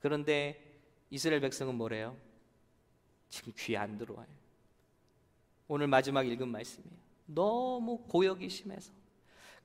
그런데 0.00 0.60
이스라엘 1.08 1.40
백성은 1.40 1.76
뭐래요? 1.76 2.14
지금 3.30 3.54
귀에 3.56 3.78
안 3.78 3.96
들어와요. 3.96 4.43
오늘 5.68 5.86
마지막 5.86 6.26
읽은 6.26 6.48
말씀이에요. 6.48 6.96
너무 7.26 7.98
고역이 8.08 8.48
심해서 8.48 8.92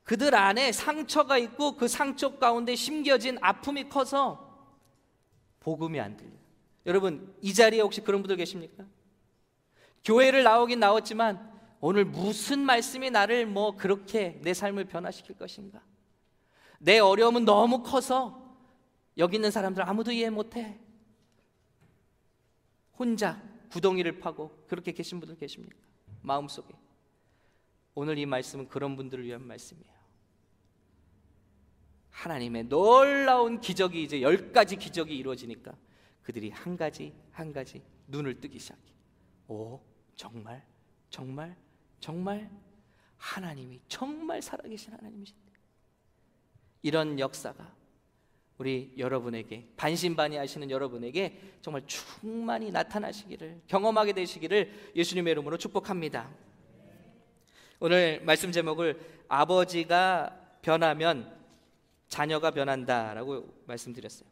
그들 0.02 0.34
안에 0.34 0.72
상처가 0.72 1.38
있고 1.38 1.76
그 1.76 1.86
상처 1.86 2.38
가운데 2.38 2.74
심겨진 2.74 3.38
아픔이 3.40 3.88
커서 3.88 4.48
복음이 5.60 6.00
안 6.00 6.16
들려요. 6.16 6.38
여러분 6.86 7.34
이 7.42 7.52
자리에 7.52 7.80
혹시 7.80 8.00
그런 8.00 8.22
분들 8.22 8.36
계십니까? 8.36 8.84
교회를 10.04 10.42
나오긴 10.42 10.80
나왔지만 10.80 11.50
오늘 11.80 12.04
무슨 12.04 12.60
말씀이 12.60 13.10
나를 13.10 13.46
뭐 13.46 13.76
그렇게 13.76 14.40
내 14.42 14.54
삶을 14.54 14.86
변화시킬 14.86 15.36
것인가? 15.36 15.82
내 16.78 16.98
어려움은 16.98 17.44
너무 17.44 17.82
커서 17.82 18.56
여기 19.18 19.36
있는 19.36 19.50
사람들 19.50 19.86
아무도 19.86 20.12
이해 20.12 20.30
못해. 20.30 20.78
혼자 22.98 23.42
구덩이를 23.70 24.18
파고 24.18 24.64
그렇게 24.66 24.92
계신 24.92 25.20
분들 25.20 25.36
계십니까? 25.36 25.89
마음속에. 26.22 26.74
오늘 27.94 28.18
이 28.18 28.26
말씀은 28.26 28.68
그런 28.68 28.96
분들을 28.96 29.24
위한 29.24 29.46
말씀이에요. 29.46 29.90
하나님의 32.10 32.64
놀라운 32.64 33.60
기적이 33.60 34.02
이제 34.02 34.20
열 34.20 34.52
가지 34.52 34.76
기적이 34.76 35.16
이루어지니까 35.16 35.76
그들이 36.22 36.50
한 36.50 36.76
가지 36.76 37.14
한 37.30 37.52
가지 37.52 37.82
눈을 38.08 38.40
뜨기 38.40 38.58
시작해. 38.58 38.82
오, 39.48 39.80
정말, 40.14 40.64
정말, 41.08 41.56
정말 41.98 42.50
하나님이 43.16 43.80
정말 43.88 44.42
살아계신 44.42 44.92
하나님이신데 44.92 45.50
이런 46.82 47.18
역사가 47.18 47.79
우리 48.60 48.92
여러분에게 48.98 49.72
반신반의하시는 49.78 50.70
여러분에게 50.70 51.40
정말 51.62 51.82
충만히 51.86 52.70
나타나시기를 52.70 53.62
경험하게 53.66 54.12
되시기를 54.12 54.92
예수님의 54.94 55.30
이름으로 55.30 55.56
축복합니다. 55.56 56.28
오늘 57.78 58.20
말씀 58.22 58.52
제목을 58.52 59.00
아버지가 59.28 60.58
변하면 60.60 61.34
자녀가 62.08 62.50
변한다라고 62.50 63.64
말씀드렸어요. 63.64 64.28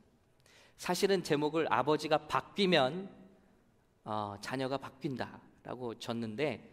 사실은 0.76 1.22
제목을 1.22 1.72
아버지가 1.72 2.26
바뀌면 2.28 3.08
어, 4.04 4.36
자녀가 4.42 4.76
바뀐다라고 4.76 5.98
졌는데 5.98 6.70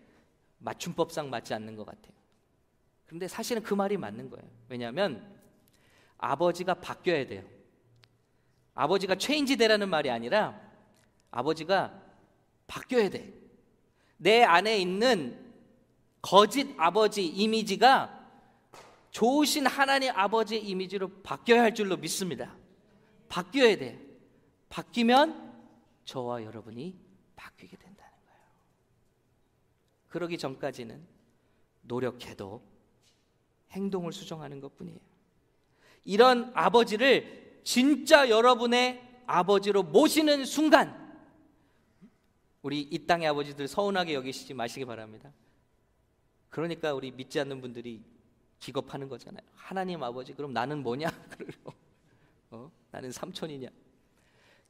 맞춤법상 0.57 1.29
맞지 1.29 1.53
않는 1.53 1.77
것 1.77 1.85
같아요. 1.85 2.11
그런데 3.05 3.29
사실은 3.29 3.63
그 3.63 3.73
말이 3.73 3.95
맞는 3.95 4.29
거예요. 4.29 4.45
왜냐하면 4.67 5.34
아버지가 6.25 6.75
바뀌어야 6.75 7.27
돼요. 7.27 7.43
아버지가 8.73 9.15
체인지 9.15 9.57
되라는 9.57 9.89
말이 9.89 10.09
아니라 10.09 10.59
아버지가 11.31 12.01
바뀌어야 12.67 13.09
돼. 13.09 13.33
내 14.17 14.43
안에 14.43 14.77
있는 14.79 15.53
거짓 16.21 16.73
아버지 16.77 17.25
이미지가 17.25 18.11
좋으신 19.11 19.67
하나님 19.67 20.11
아버지 20.15 20.57
이미지로 20.57 21.09
바뀌어야 21.21 21.61
할 21.61 21.75
줄로 21.75 21.95
믿습니다. 21.95 22.55
바뀌어야 23.29 23.77
돼. 23.77 24.01
바뀌면 24.69 25.53
저와 26.05 26.43
여러분이 26.43 26.99
바뀌게 27.35 27.77
된다는 27.77 28.11
거예요. 28.25 28.39
그러기 30.09 30.37
전까지는 30.37 31.05
노력해도 31.83 32.61
행동을 33.71 34.11
수정하는 34.11 34.59
것 34.59 34.75
뿐이에요. 34.75 35.14
이런 36.05 36.51
아버지를 36.53 37.61
진짜 37.63 38.29
여러분의 38.29 39.01
아버지로 39.25 39.83
모시는 39.83 40.45
순간 40.45 41.03
우리 42.61 42.81
이 42.81 43.05
땅의 43.05 43.27
아버지들 43.27 43.67
서운하게 43.67 44.13
여기시지 44.13 44.53
마시기 44.53 44.85
바랍니다. 44.85 45.31
그러니까 46.49 46.93
우리 46.93 47.11
믿지 47.11 47.39
않는 47.39 47.59
분들이 47.59 48.01
기겁하는 48.59 49.09
거잖아요. 49.09 49.43
하나님 49.55 50.01
아버지 50.03 50.33
그럼 50.33 50.53
나는 50.53 50.81
뭐냐? 50.81 51.09
어? 52.51 52.71
나는 52.91 53.11
삼촌이냐? 53.11 53.67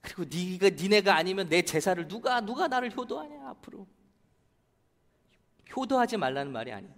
그리고 0.02 0.24
네가 0.24 0.70
니네가 0.70 1.16
아니면 1.16 1.50
내 1.50 1.62
제사를 1.62 2.08
누가 2.08 2.42
누가 2.42 2.68
나를 2.68 2.96
효도하냐 2.96 3.50
앞으로 3.50 3.88
효도하지 5.76 6.18
말라는 6.18 6.52
말이 6.52 6.72
아니에요. 6.72 6.94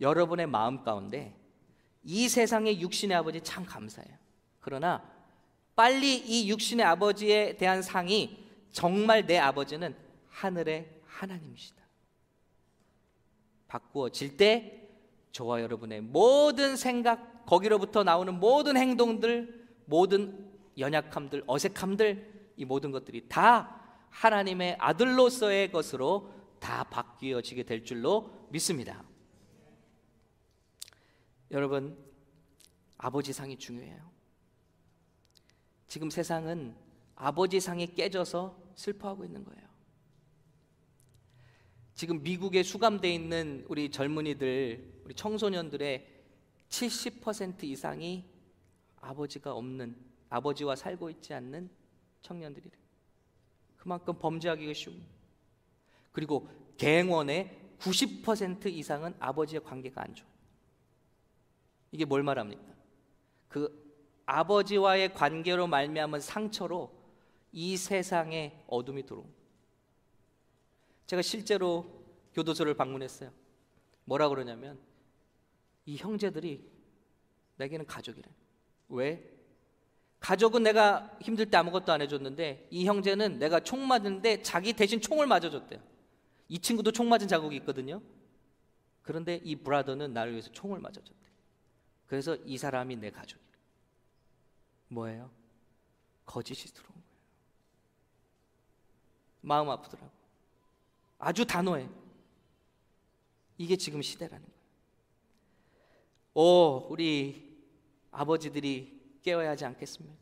여러분의 0.00 0.46
마음 0.46 0.82
가운데 0.82 1.34
이 2.02 2.28
세상의 2.28 2.80
육신의 2.80 3.16
아버지 3.16 3.40
참 3.40 3.64
감사해요. 3.64 4.16
그러나 4.60 5.02
빨리 5.74 6.16
이 6.16 6.48
육신의 6.50 6.84
아버지에 6.84 7.56
대한 7.56 7.82
상이 7.82 8.46
정말 8.72 9.26
내 9.26 9.38
아버지는 9.38 9.94
하늘의 10.28 11.00
하나님이시다. 11.06 11.82
바꾸어질 13.68 14.36
때 14.36 14.88
저와 15.32 15.60
여러분의 15.62 16.00
모든 16.00 16.76
생각, 16.76 17.46
거기로부터 17.46 18.02
나오는 18.02 18.38
모든 18.38 18.76
행동들, 18.76 19.68
모든 19.84 20.50
연약함들, 20.78 21.44
어색함들, 21.46 22.52
이 22.56 22.64
모든 22.64 22.90
것들이 22.90 23.28
다 23.28 23.78
하나님의 24.10 24.76
아들로서의 24.80 25.70
것으로 25.70 26.32
다 26.58 26.84
바뀌어지게 26.84 27.62
될 27.62 27.84
줄로 27.84 28.30
믿습니다. 28.50 29.04
여러분, 31.50 31.96
아버지 32.98 33.32
상이 33.32 33.56
중요해요. 33.56 34.10
지금 35.86 36.10
세상은 36.10 36.74
아버지 37.16 37.60
상이 37.60 37.86
깨져서 37.94 38.56
슬퍼하고 38.74 39.24
있는 39.24 39.44
거예요. 39.44 39.68
지금 41.94 42.22
미국에 42.22 42.62
수감돼 42.62 43.12
있는 43.12 43.64
우리 43.68 43.90
젊은이들, 43.90 45.02
우리 45.04 45.14
청소년들의 45.14 46.06
70% 46.68 47.64
이상이 47.64 48.24
아버지가 49.00 49.52
없는 49.52 49.96
아버지와 50.28 50.76
살고 50.76 51.10
있지 51.10 51.34
않는 51.34 51.70
청년들이래. 52.22 52.70
그만큼 53.76 54.18
범죄하기가 54.18 54.72
쉬운. 54.74 55.02
그리고 56.12 56.48
갱원의 56.76 57.74
90% 57.78 58.66
이상은 58.66 59.14
아버지의 59.18 59.64
관계가 59.64 60.02
안 60.02 60.14
좋아. 60.14 60.37
이게 61.92 62.04
뭘 62.04 62.22
말합니까? 62.22 62.62
그 63.48 63.86
아버지와의 64.26 65.14
관계로 65.14 65.66
말미암은 65.66 66.20
상처로 66.20 66.92
이 67.50 67.76
세상에 67.76 68.62
어둠이 68.66 69.06
들어온 69.06 69.26
제가 71.06 71.22
실제로 71.22 71.86
교도소를 72.34 72.74
방문했어요. 72.74 73.32
뭐라 74.04 74.28
그러냐면 74.28 74.78
이 75.86 75.96
형제들이 75.96 76.70
내게는 77.56 77.86
가족이래. 77.86 78.28
왜? 78.90 79.38
가족은 80.20 80.62
내가 80.62 81.16
힘들 81.20 81.46
때 81.50 81.56
아무것도 81.56 81.92
안 81.92 82.02
해줬는데 82.02 82.68
이 82.70 82.86
형제는 82.86 83.38
내가 83.38 83.60
총 83.60 83.86
맞는데 83.86 84.42
자기 84.42 84.72
대신 84.72 85.00
총을 85.00 85.26
맞아줬대요. 85.26 85.80
이 86.48 86.58
친구도 86.58 86.92
총 86.92 87.08
맞은 87.08 87.28
자국이 87.28 87.56
있거든요. 87.56 88.02
그런데 89.02 89.40
이 89.44 89.56
브라더는 89.56 90.12
나를 90.12 90.32
위해서 90.32 90.50
총을 90.52 90.80
맞아줬대. 90.80 91.27
그래서 92.08 92.36
이 92.44 92.58
사람이 92.58 92.96
내 92.96 93.10
가족이래. 93.10 93.46
뭐예요? 94.88 95.30
거짓이 96.24 96.72
들어온 96.72 96.90
거예요. 96.94 97.04
마음 99.42 99.70
아프더라고. 99.70 100.10
아주 101.18 101.46
단호해. 101.46 101.86
이게 103.58 103.76
지금 103.76 104.00
시대라는 104.02 104.44
거예요. 104.44 104.58
오, 106.34 106.86
우리 106.88 107.56
아버지들이 108.10 108.98
깨어야 109.22 109.50
하지 109.50 109.64
않겠습니까? 109.66 110.16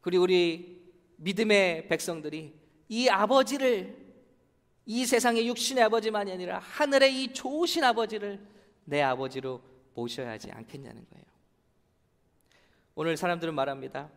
그리고 0.00 0.24
우리 0.24 0.80
믿음의 1.18 1.86
백성들이 1.88 2.58
이 2.88 3.08
아버지를 3.08 3.96
이 4.86 5.06
세상의 5.06 5.46
육신의 5.46 5.84
아버지만이 5.84 6.32
아니라 6.32 6.58
하늘의 6.58 7.22
이 7.22 7.32
좋으신 7.32 7.84
아버지를 7.84 8.44
내 8.84 9.02
아버지로 9.02 9.69
모셔야 9.94 10.30
하지 10.30 10.50
않겠냐는 10.50 11.04
거예요. 11.10 11.24
오늘 12.94 13.16
사람들은 13.16 13.54
말합니다. 13.54 14.10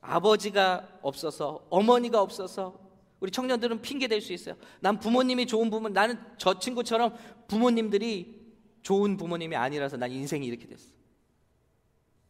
아버지가 0.00 0.98
없어서 1.02 1.66
어머니가 1.70 2.20
없어서 2.20 2.84
우리 3.18 3.30
청년들은 3.30 3.80
핑계 3.80 4.08
댈 4.08 4.20
수 4.20 4.32
있어요. 4.32 4.56
난 4.80 4.98
부모님이 4.98 5.46
좋은 5.46 5.70
부모, 5.70 5.88
나는 5.88 6.18
저 6.38 6.58
친구처럼 6.58 7.16
부모님들이 7.48 8.54
좋은 8.82 9.16
부모님이 9.16 9.56
아니라서 9.56 9.96
난 9.96 10.10
인생이 10.12 10.46
이렇게 10.46 10.66
됐어. 10.66 10.94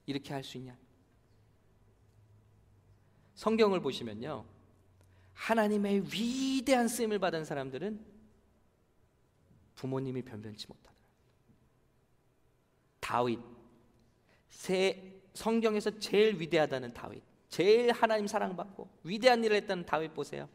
이렇게 0.07 0.33
할 0.33 0.43
수 0.45 0.57
있냐? 0.59 0.77
성경을 3.35 3.81
보시면요. 3.81 4.45
하나님의 5.35 6.05
위대한 6.11 6.89
쓰임을 6.89 7.19
받은 7.19 7.45
사람들은 7.45 8.01
부모님이 9.75 10.23
변변치 10.23 10.67
못하다. 10.69 10.96
다윗, 13.07 13.39
세 14.49 15.23
성경에서 15.33 15.97
제일 16.01 16.41
위대하다는 16.41 16.93
다윗, 16.93 17.23
제일 17.49 17.93
하나님 17.93 18.27
사랑받고 18.27 18.91
위대한 19.05 19.45
일을 19.45 19.59
했다는 19.59 19.87
다윗 19.87 20.13
보세요. 20.13 20.49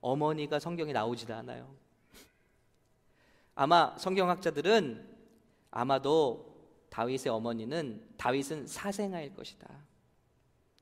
어머니가 0.00 0.58
성경에 0.58 0.92
나오지도 0.92 1.32
않아요. 1.34 1.72
아마 3.54 3.96
성경학자들은 3.96 5.08
아마도 5.70 6.52
다윗의 6.90 7.30
어머니는 7.30 8.04
다윗은 8.16 8.66
사생아일 8.66 9.36
것이다. 9.36 9.68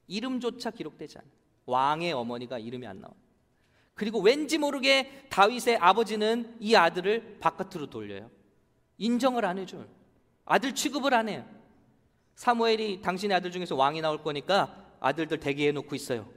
이름조차 0.07 0.71
기록되지 0.71 1.19
않아. 1.19 1.29
왕의 1.67 2.15
어머니가 2.15 2.59
이름이 2.59 2.87
안 2.87 3.03
나와. 3.03 3.13
그리고 3.93 4.19
왠지 4.23 4.57
모르게 4.57 5.27
다윗의 5.29 5.77
아버지는 5.77 6.57
이 6.59 6.75
아들을 6.75 7.37
바깥으로 7.41 7.91
돌려요. 7.91 8.40
인정을 9.01 9.45
안 9.45 9.59
해줘요. 9.59 9.87
아들 10.45 10.75
취급을 10.75 11.13
안 11.15 11.29
해요. 11.29 11.45
사무엘이 12.37 13.01
당신의 13.01 13.37
아들 13.37 13.51
중에서 13.51 13.75
왕이 13.75 14.01
나올 14.01 14.23
거니까 14.23 14.95
아들들 15.01 15.41
대기해 15.41 15.73
놓고 15.73 15.97
있어요. 15.97 16.31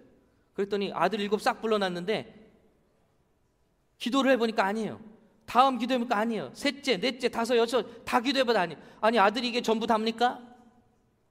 그랬더니 0.54 0.92
아들 0.94 1.20
일곱 1.20 1.42
싹 1.42 1.62
불러놨는데 1.62 2.52
기도를 3.98 4.32
해보니까 4.32 4.66
아니에요. 4.66 5.00
다음 5.46 5.78
기도해보니까 5.78 6.18
아니에요. 6.18 6.52
셋째, 6.54 6.98
넷째, 6.98 7.28
다섯, 7.28 7.58
여섯 7.58 8.06
다 8.06 8.22
기도해봐도 8.22 8.58
아니에요. 8.60 8.82
아니 9.02 9.20
아들이 9.20 9.50
이게 9.50 9.62
전부 9.62 9.86
답니까? 9.86 10.42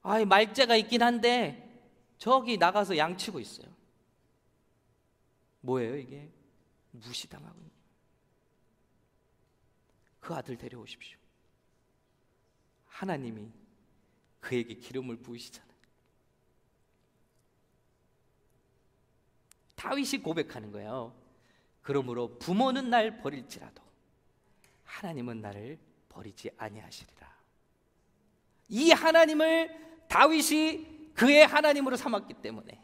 아이 0.03 0.25
말재가 0.25 0.77
있긴 0.77 1.03
한데 1.03 1.83
저기 2.19 2.59
나가서 2.59 2.97
양치고 2.97 3.41
있어요. 3.41 3.69
뭐예요 5.61 5.97
이게? 5.97 6.31
무시당하고 6.91 7.59
그 10.21 10.35
아들 10.35 10.57
데려오십시오. 10.59 11.22
하나님이 12.93 13.51
그에게 14.41 14.75
기름을 14.75 15.17
부으시잖아요. 15.17 15.73
다윗이 19.75 20.23
고백하는 20.23 20.71
거예요. 20.71 21.13
그러므로 21.81 22.39
부모는 22.39 22.91
날 22.91 23.19
버릴지라도 23.19 23.83
하나님은 24.85 25.41
나를 25.41 25.79
버리지 26.09 26.51
아니하시리라. 26.57 27.33
이 28.69 28.91
하나님을 28.91 30.07
다윗이 30.09 31.13
그의 31.15 31.47
하나님으로 31.47 31.97
삼았기 31.97 32.35
때문에 32.35 32.81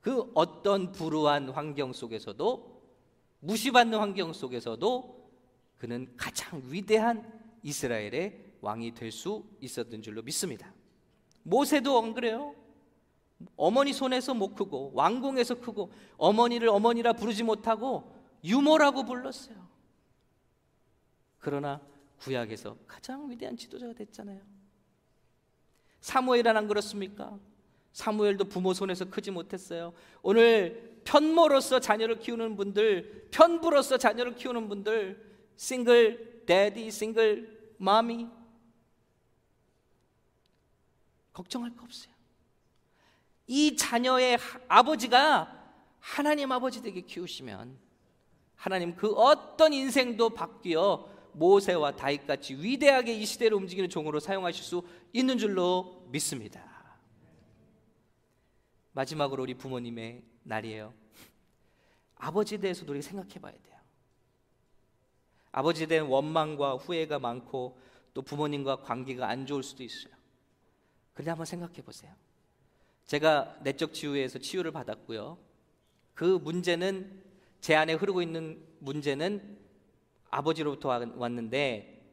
그 0.00 0.30
어떤 0.34 0.92
불우한 0.92 1.48
환경 1.50 1.92
속에서도 1.92 2.76
무시받는 3.40 3.98
환경 3.98 4.32
속에서도 4.32 5.30
그는 5.78 6.14
가장 6.16 6.62
위대한 6.66 7.58
이스라엘의 7.62 8.45
왕이 8.66 8.94
될 8.94 9.12
수 9.12 9.44
있었던 9.60 10.02
줄로 10.02 10.22
믿습니다. 10.22 10.74
모세도 11.44 12.02
안 12.02 12.14
그래요? 12.14 12.54
어머니 13.56 13.92
손에서 13.92 14.34
못 14.34 14.54
크고 14.54 14.90
왕궁에서 14.94 15.60
크고 15.60 15.92
어머니를 16.16 16.68
어머니라 16.68 17.12
부르지 17.12 17.44
못하고 17.44 18.12
유모라고 18.42 19.04
불렀어요. 19.04 19.56
그러나 21.38 21.80
구약에서 22.18 22.76
가장 22.88 23.30
위대한 23.30 23.56
지도자가 23.56 23.92
됐잖아요. 23.92 24.40
사무엘은 26.00 26.56
안 26.56 26.66
그렇습니까? 26.66 27.38
사무엘도 27.92 28.46
부모 28.46 28.74
손에서 28.74 29.04
크지 29.08 29.30
못했어요. 29.30 29.92
오늘 30.22 31.00
편모로서 31.04 31.78
자녀를 31.78 32.18
키우는 32.18 32.56
분들, 32.56 33.28
편부로서 33.30 33.96
자녀를 33.96 34.34
키우는 34.34 34.68
분들, 34.68 35.24
싱글 35.56 36.42
daddy, 36.46 36.88
single 36.88 37.46
mommy 37.80 38.28
걱정할 41.36 41.76
거 41.76 41.84
없어요. 41.84 42.14
이 43.46 43.76
자녀의 43.76 44.38
하- 44.38 44.60
아버지가 44.68 45.52
하나님 46.00 46.50
아버지 46.50 46.80
되게 46.80 47.02
키우시면 47.02 47.76
하나님 48.54 48.96
그 48.96 49.12
어떤 49.12 49.74
인생도 49.74 50.30
바뀌어 50.30 51.06
모세와 51.34 51.94
다윗같이 51.94 52.54
위대하게 52.54 53.12
이 53.12 53.26
시대를 53.26 53.54
움직이는 53.58 53.90
종으로 53.90 54.18
사용하실 54.18 54.64
수 54.64 54.82
있는 55.12 55.36
줄로 55.36 56.06
믿습니다. 56.10 56.64
마지막으로 58.92 59.42
우리 59.42 59.52
부모님의 59.52 60.24
날이에요. 60.42 60.94
아버지에 62.16 62.56
대해서도 62.56 62.92
우리가 62.92 63.06
생각해 63.06 63.34
봐야 63.40 63.52
돼요. 63.52 63.76
아버지에 65.52 65.84
대한 65.86 66.06
원망과 66.06 66.76
후회가 66.76 67.18
많고 67.18 67.78
또 68.14 68.22
부모님과 68.22 68.76
관계가 68.80 69.28
안 69.28 69.44
좋을 69.44 69.62
수도 69.62 69.82
있어요. 69.82 70.16
근데 71.16 71.30
한번 71.30 71.46
생각해 71.46 71.80
보세요. 71.82 72.12
제가 73.06 73.56
내적 73.62 73.94
치유에서 73.94 74.38
치유를 74.38 74.70
받았고요. 74.70 75.38
그 76.12 76.24
문제는 76.24 77.22
제 77.62 77.74
안에 77.74 77.94
흐르고 77.94 78.20
있는 78.20 78.62
문제는 78.80 79.58
아버지로부터 80.30 80.90
와- 80.90 81.00
왔는데 81.16 82.04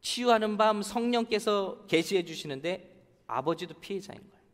치유하는 0.00 0.56
밤 0.56 0.80
성령께서 0.80 1.84
계시해 1.86 2.24
주시는데 2.24 3.04
아버지도 3.26 3.74
피해자인 3.80 4.18
거예요. 4.18 4.44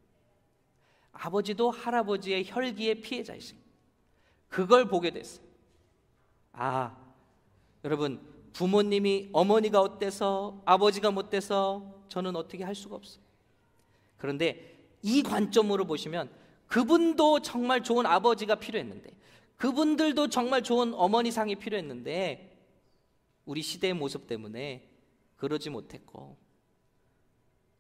아버지도 1.13 1.71
할아버지의 1.71 2.45
혈기의 2.49 3.01
피해자이십니다. 3.03 3.71
그걸 4.49 4.89
보게 4.89 5.11
됐어요. 5.13 5.47
아, 6.53 6.97
여러분 7.85 8.21
부모님이 8.55 9.31
어머니가 9.33 9.81
어때서 9.81 10.63
아버지가 10.65 11.13
못돼서 11.13 12.02
저는 12.13 12.37
어떻게 12.37 12.63
할 12.63 12.75
수가 12.75 12.97
없어요. 12.97 13.25
그런데 14.19 14.77
이 15.01 15.23
관점으로 15.23 15.87
보시면 15.87 16.31
그분도 16.67 17.41
정말 17.41 17.83
좋은 17.83 18.05
아버지가 18.05 18.57
필요했는데 18.57 19.17
그분들도 19.57 20.29
정말 20.29 20.63
좋은 20.63 20.93
어머니 20.93 21.31
상이 21.31 21.57
필요했는데 21.57 22.55
우리 23.47 23.63
시대의 23.63 23.95
모습 23.95 24.27
때문에 24.27 24.91
그러지 25.39 25.71
못했고 25.71 26.37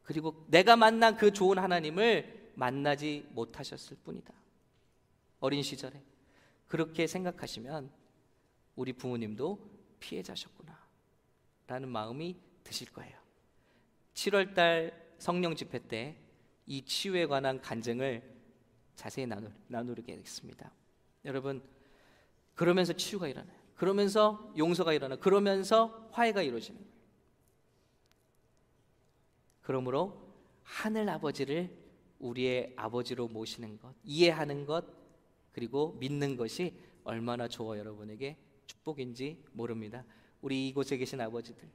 그리고 0.02 0.46
내가 0.48 0.76
만난 0.76 1.14
그 1.18 1.30
좋은 1.30 1.58
하나님을 1.58 2.52
만나지 2.54 3.26
못하셨을 3.32 3.98
뿐이다. 4.02 4.32
어린 5.40 5.62
시절에 5.62 6.02
그렇게 6.68 7.06
생각하시면 7.06 7.90
우리 8.76 8.94
부모님도 8.94 9.58
피해자셨구나 10.00 10.78
라는 11.66 11.90
마음이 11.90 12.34
드실 12.64 12.90
거예요. 12.92 13.21
7월 14.14 14.54
달 14.54 15.14
성령 15.18 15.54
집회 15.54 15.78
때 15.78 16.22
이 16.66 16.82
치유에 16.82 17.26
관한 17.26 17.60
간증을 17.60 18.22
자세히 18.94 19.26
나누, 19.26 19.50
나누겠습니다. 19.68 20.72
여러분 21.24 21.62
그러면서 22.54 22.92
치유가 22.92 23.28
일어나요. 23.28 23.58
그러면서 23.74 24.52
용서가 24.56 24.92
일어나. 24.92 25.16
그러면서 25.16 26.08
화해가 26.12 26.42
이루어지는 26.42 26.78
거예요. 26.80 26.92
그러므로 29.62 30.34
하늘 30.62 31.08
아버지를 31.08 31.70
우리의 32.18 32.74
아버지로 32.76 33.28
모시는 33.28 33.78
것, 33.78 33.94
이해하는 34.04 34.66
것, 34.66 34.84
그리고 35.52 35.96
믿는 35.98 36.36
것이 36.36 36.76
얼마나 37.04 37.48
저와 37.48 37.78
여러분에게 37.78 38.36
축복인지 38.66 39.44
모릅니다. 39.52 40.04
우리 40.40 40.68
이곳에 40.68 40.96
계신 40.96 41.20
아버지들, 41.20 41.68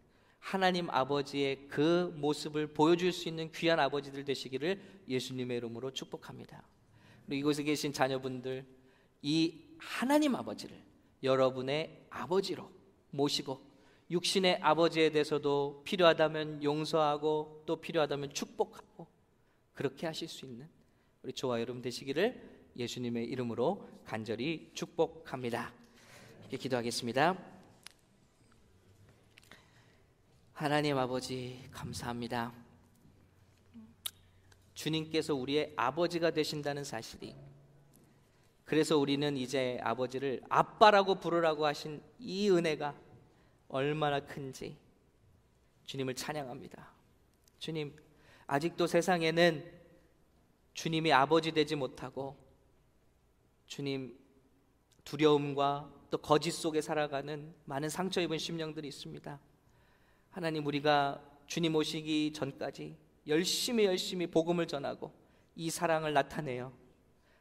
하나님 0.48 0.90
아버지의 0.90 1.68
그 1.68 2.14
모습을 2.16 2.68
보여줄 2.68 3.12
수 3.12 3.28
있는 3.28 3.52
귀한 3.52 3.82
아버지들 3.82 4.24
되시기를 4.24 4.80
예수님의 5.10 5.58
이름으로 5.58 5.92
축복합니다. 5.92 6.64
그리고 7.26 7.40
이곳에 7.40 7.64
계신 7.64 7.92
자녀분들, 7.92 8.66
이 9.24 9.60
하나님 9.78 10.36
아버지를 10.36 10.82
여러분의 11.22 12.06
아버지로 12.10 12.72
모시고 13.10 13.62
육신의 14.10 14.60
아버지에 14.62 15.10
대해서도 15.10 15.82
필요하다면 15.84 16.64
용서하고 16.64 17.64
또 17.66 17.82
필요하다면 17.82 18.34
축복하고 18.34 19.06
그렇게 19.74 20.08
하실 20.08 20.30
수 20.30 20.46
있는 20.46 20.70
우리 21.24 21.34
저와 21.34 21.60
여러분 21.60 21.82
되시기를 21.82 22.72
예수님의 22.78 23.26
이름으로 23.26 23.86
간절히 24.06 24.72
축복합니다. 24.74 25.74
이렇게 26.44 26.56
기도하겠습니다. 26.56 27.57
하나님 30.58 30.98
아버지 30.98 31.64
감사합니다. 31.70 32.52
주님께서 34.74 35.36
우리의 35.36 35.72
아버지가 35.76 36.32
되신다는 36.32 36.84
사실이 36.84 37.36
그래서 38.66 38.98
우리는 38.98 39.38
이제 39.38 39.80
아버지를 39.84 40.42
아빠라고 40.50 41.20
부르라고 41.20 41.68
하신 41.68 42.02
이 42.18 42.50
은혜가 42.50 43.00
얼마나 43.68 44.20
큰지 44.20 44.76
주님을 45.86 46.16
찬양합니다. 46.16 46.92
주님, 47.60 47.96
아직도 48.48 48.88
세상에는 48.88 49.64
주님이 50.74 51.14
아버지 51.14 51.52
되지 51.52 51.76
못하고 51.76 52.36
주님 53.68 54.18
두려움과 55.04 55.94
또 56.10 56.18
거짓 56.18 56.50
속에 56.50 56.82
살아가는 56.82 57.54
많은 57.66 57.90
상처 57.90 58.22
입은 58.22 58.40
심령들이 58.40 58.88
있습니다. 58.88 59.40
하나님 60.38 60.68
우리가 60.68 61.20
주님 61.48 61.74
오시기 61.74 62.32
전까지 62.32 62.96
열심히 63.26 63.86
열심히 63.86 64.28
복음을 64.28 64.68
전하고 64.68 65.12
이 65.56 65.72
사랑을 65.72 66.14
나타내요. 66.14 66.72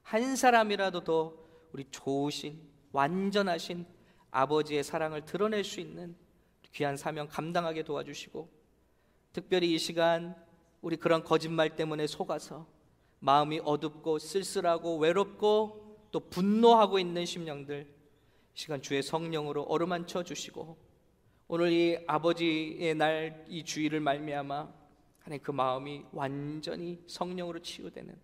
한 0.02 0.34
사람이라도 0.34 1.04
더 1.04 1.34
우리 1.72 1.84
좋으신 1.90 2.58
완전하신 2.92 3.84
아버지의 4.30 4.82
사랑을 4.82 5.26
드러낼 5.26 5.62
수 5.62 5.78
있는 5.78 6.16
귀한 6.72 6.96
사명 6.96 7.28
감당하게 7.28 7.82
도와주시고 7.82 8.48
특별히 9.34 9.74
이 9.74 9.78
시간 9.78 10.34
우리 10.80 10.96
그런 10.96 11.22
거짓말 11.22 11.76
때문에 11.76 12.06
속아서 12.06 12.66
마음이 13.18 13.60
어둡고 13.62 14.18
쓸쓸하고 14.20 14.96
외롭고 14.96 15.98
또 16.12 16.20
분노하고 16.30 16.98
있는 16.98 17.26
심령들 17.26 17.94
이 18.54 18.58
시간 18.58 18.80
주의 18.80 19.02
성령으로 19.02 19.64
어루만쳐 19.64 20.22
주시고 20.22 20.85
오늘 21.48 21.70
이 21.72 21.96
아버지의 22.08 22.94
날 22.96 23.44
이 23.48 23.62
주일을 23.62 24.00
말미암아 24.00 24.74
하나님 25.20 25.42
그 25.44 25.52
마음이 25.52 26.04
완전히 26.12 27.00
성령으로 27.06 27.60
치유되는 27.60 28.18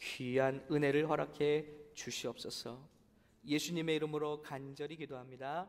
귀한 0.00 0.64
은혜를 0.70 1.08
허락해 1.08 1.66
주시옵소서. 1.94 2.88
예수님의 3.44 3.96
이름으로 3.96 4.42
간절히 4.42 4.96
기도합니다. 4.96 5.68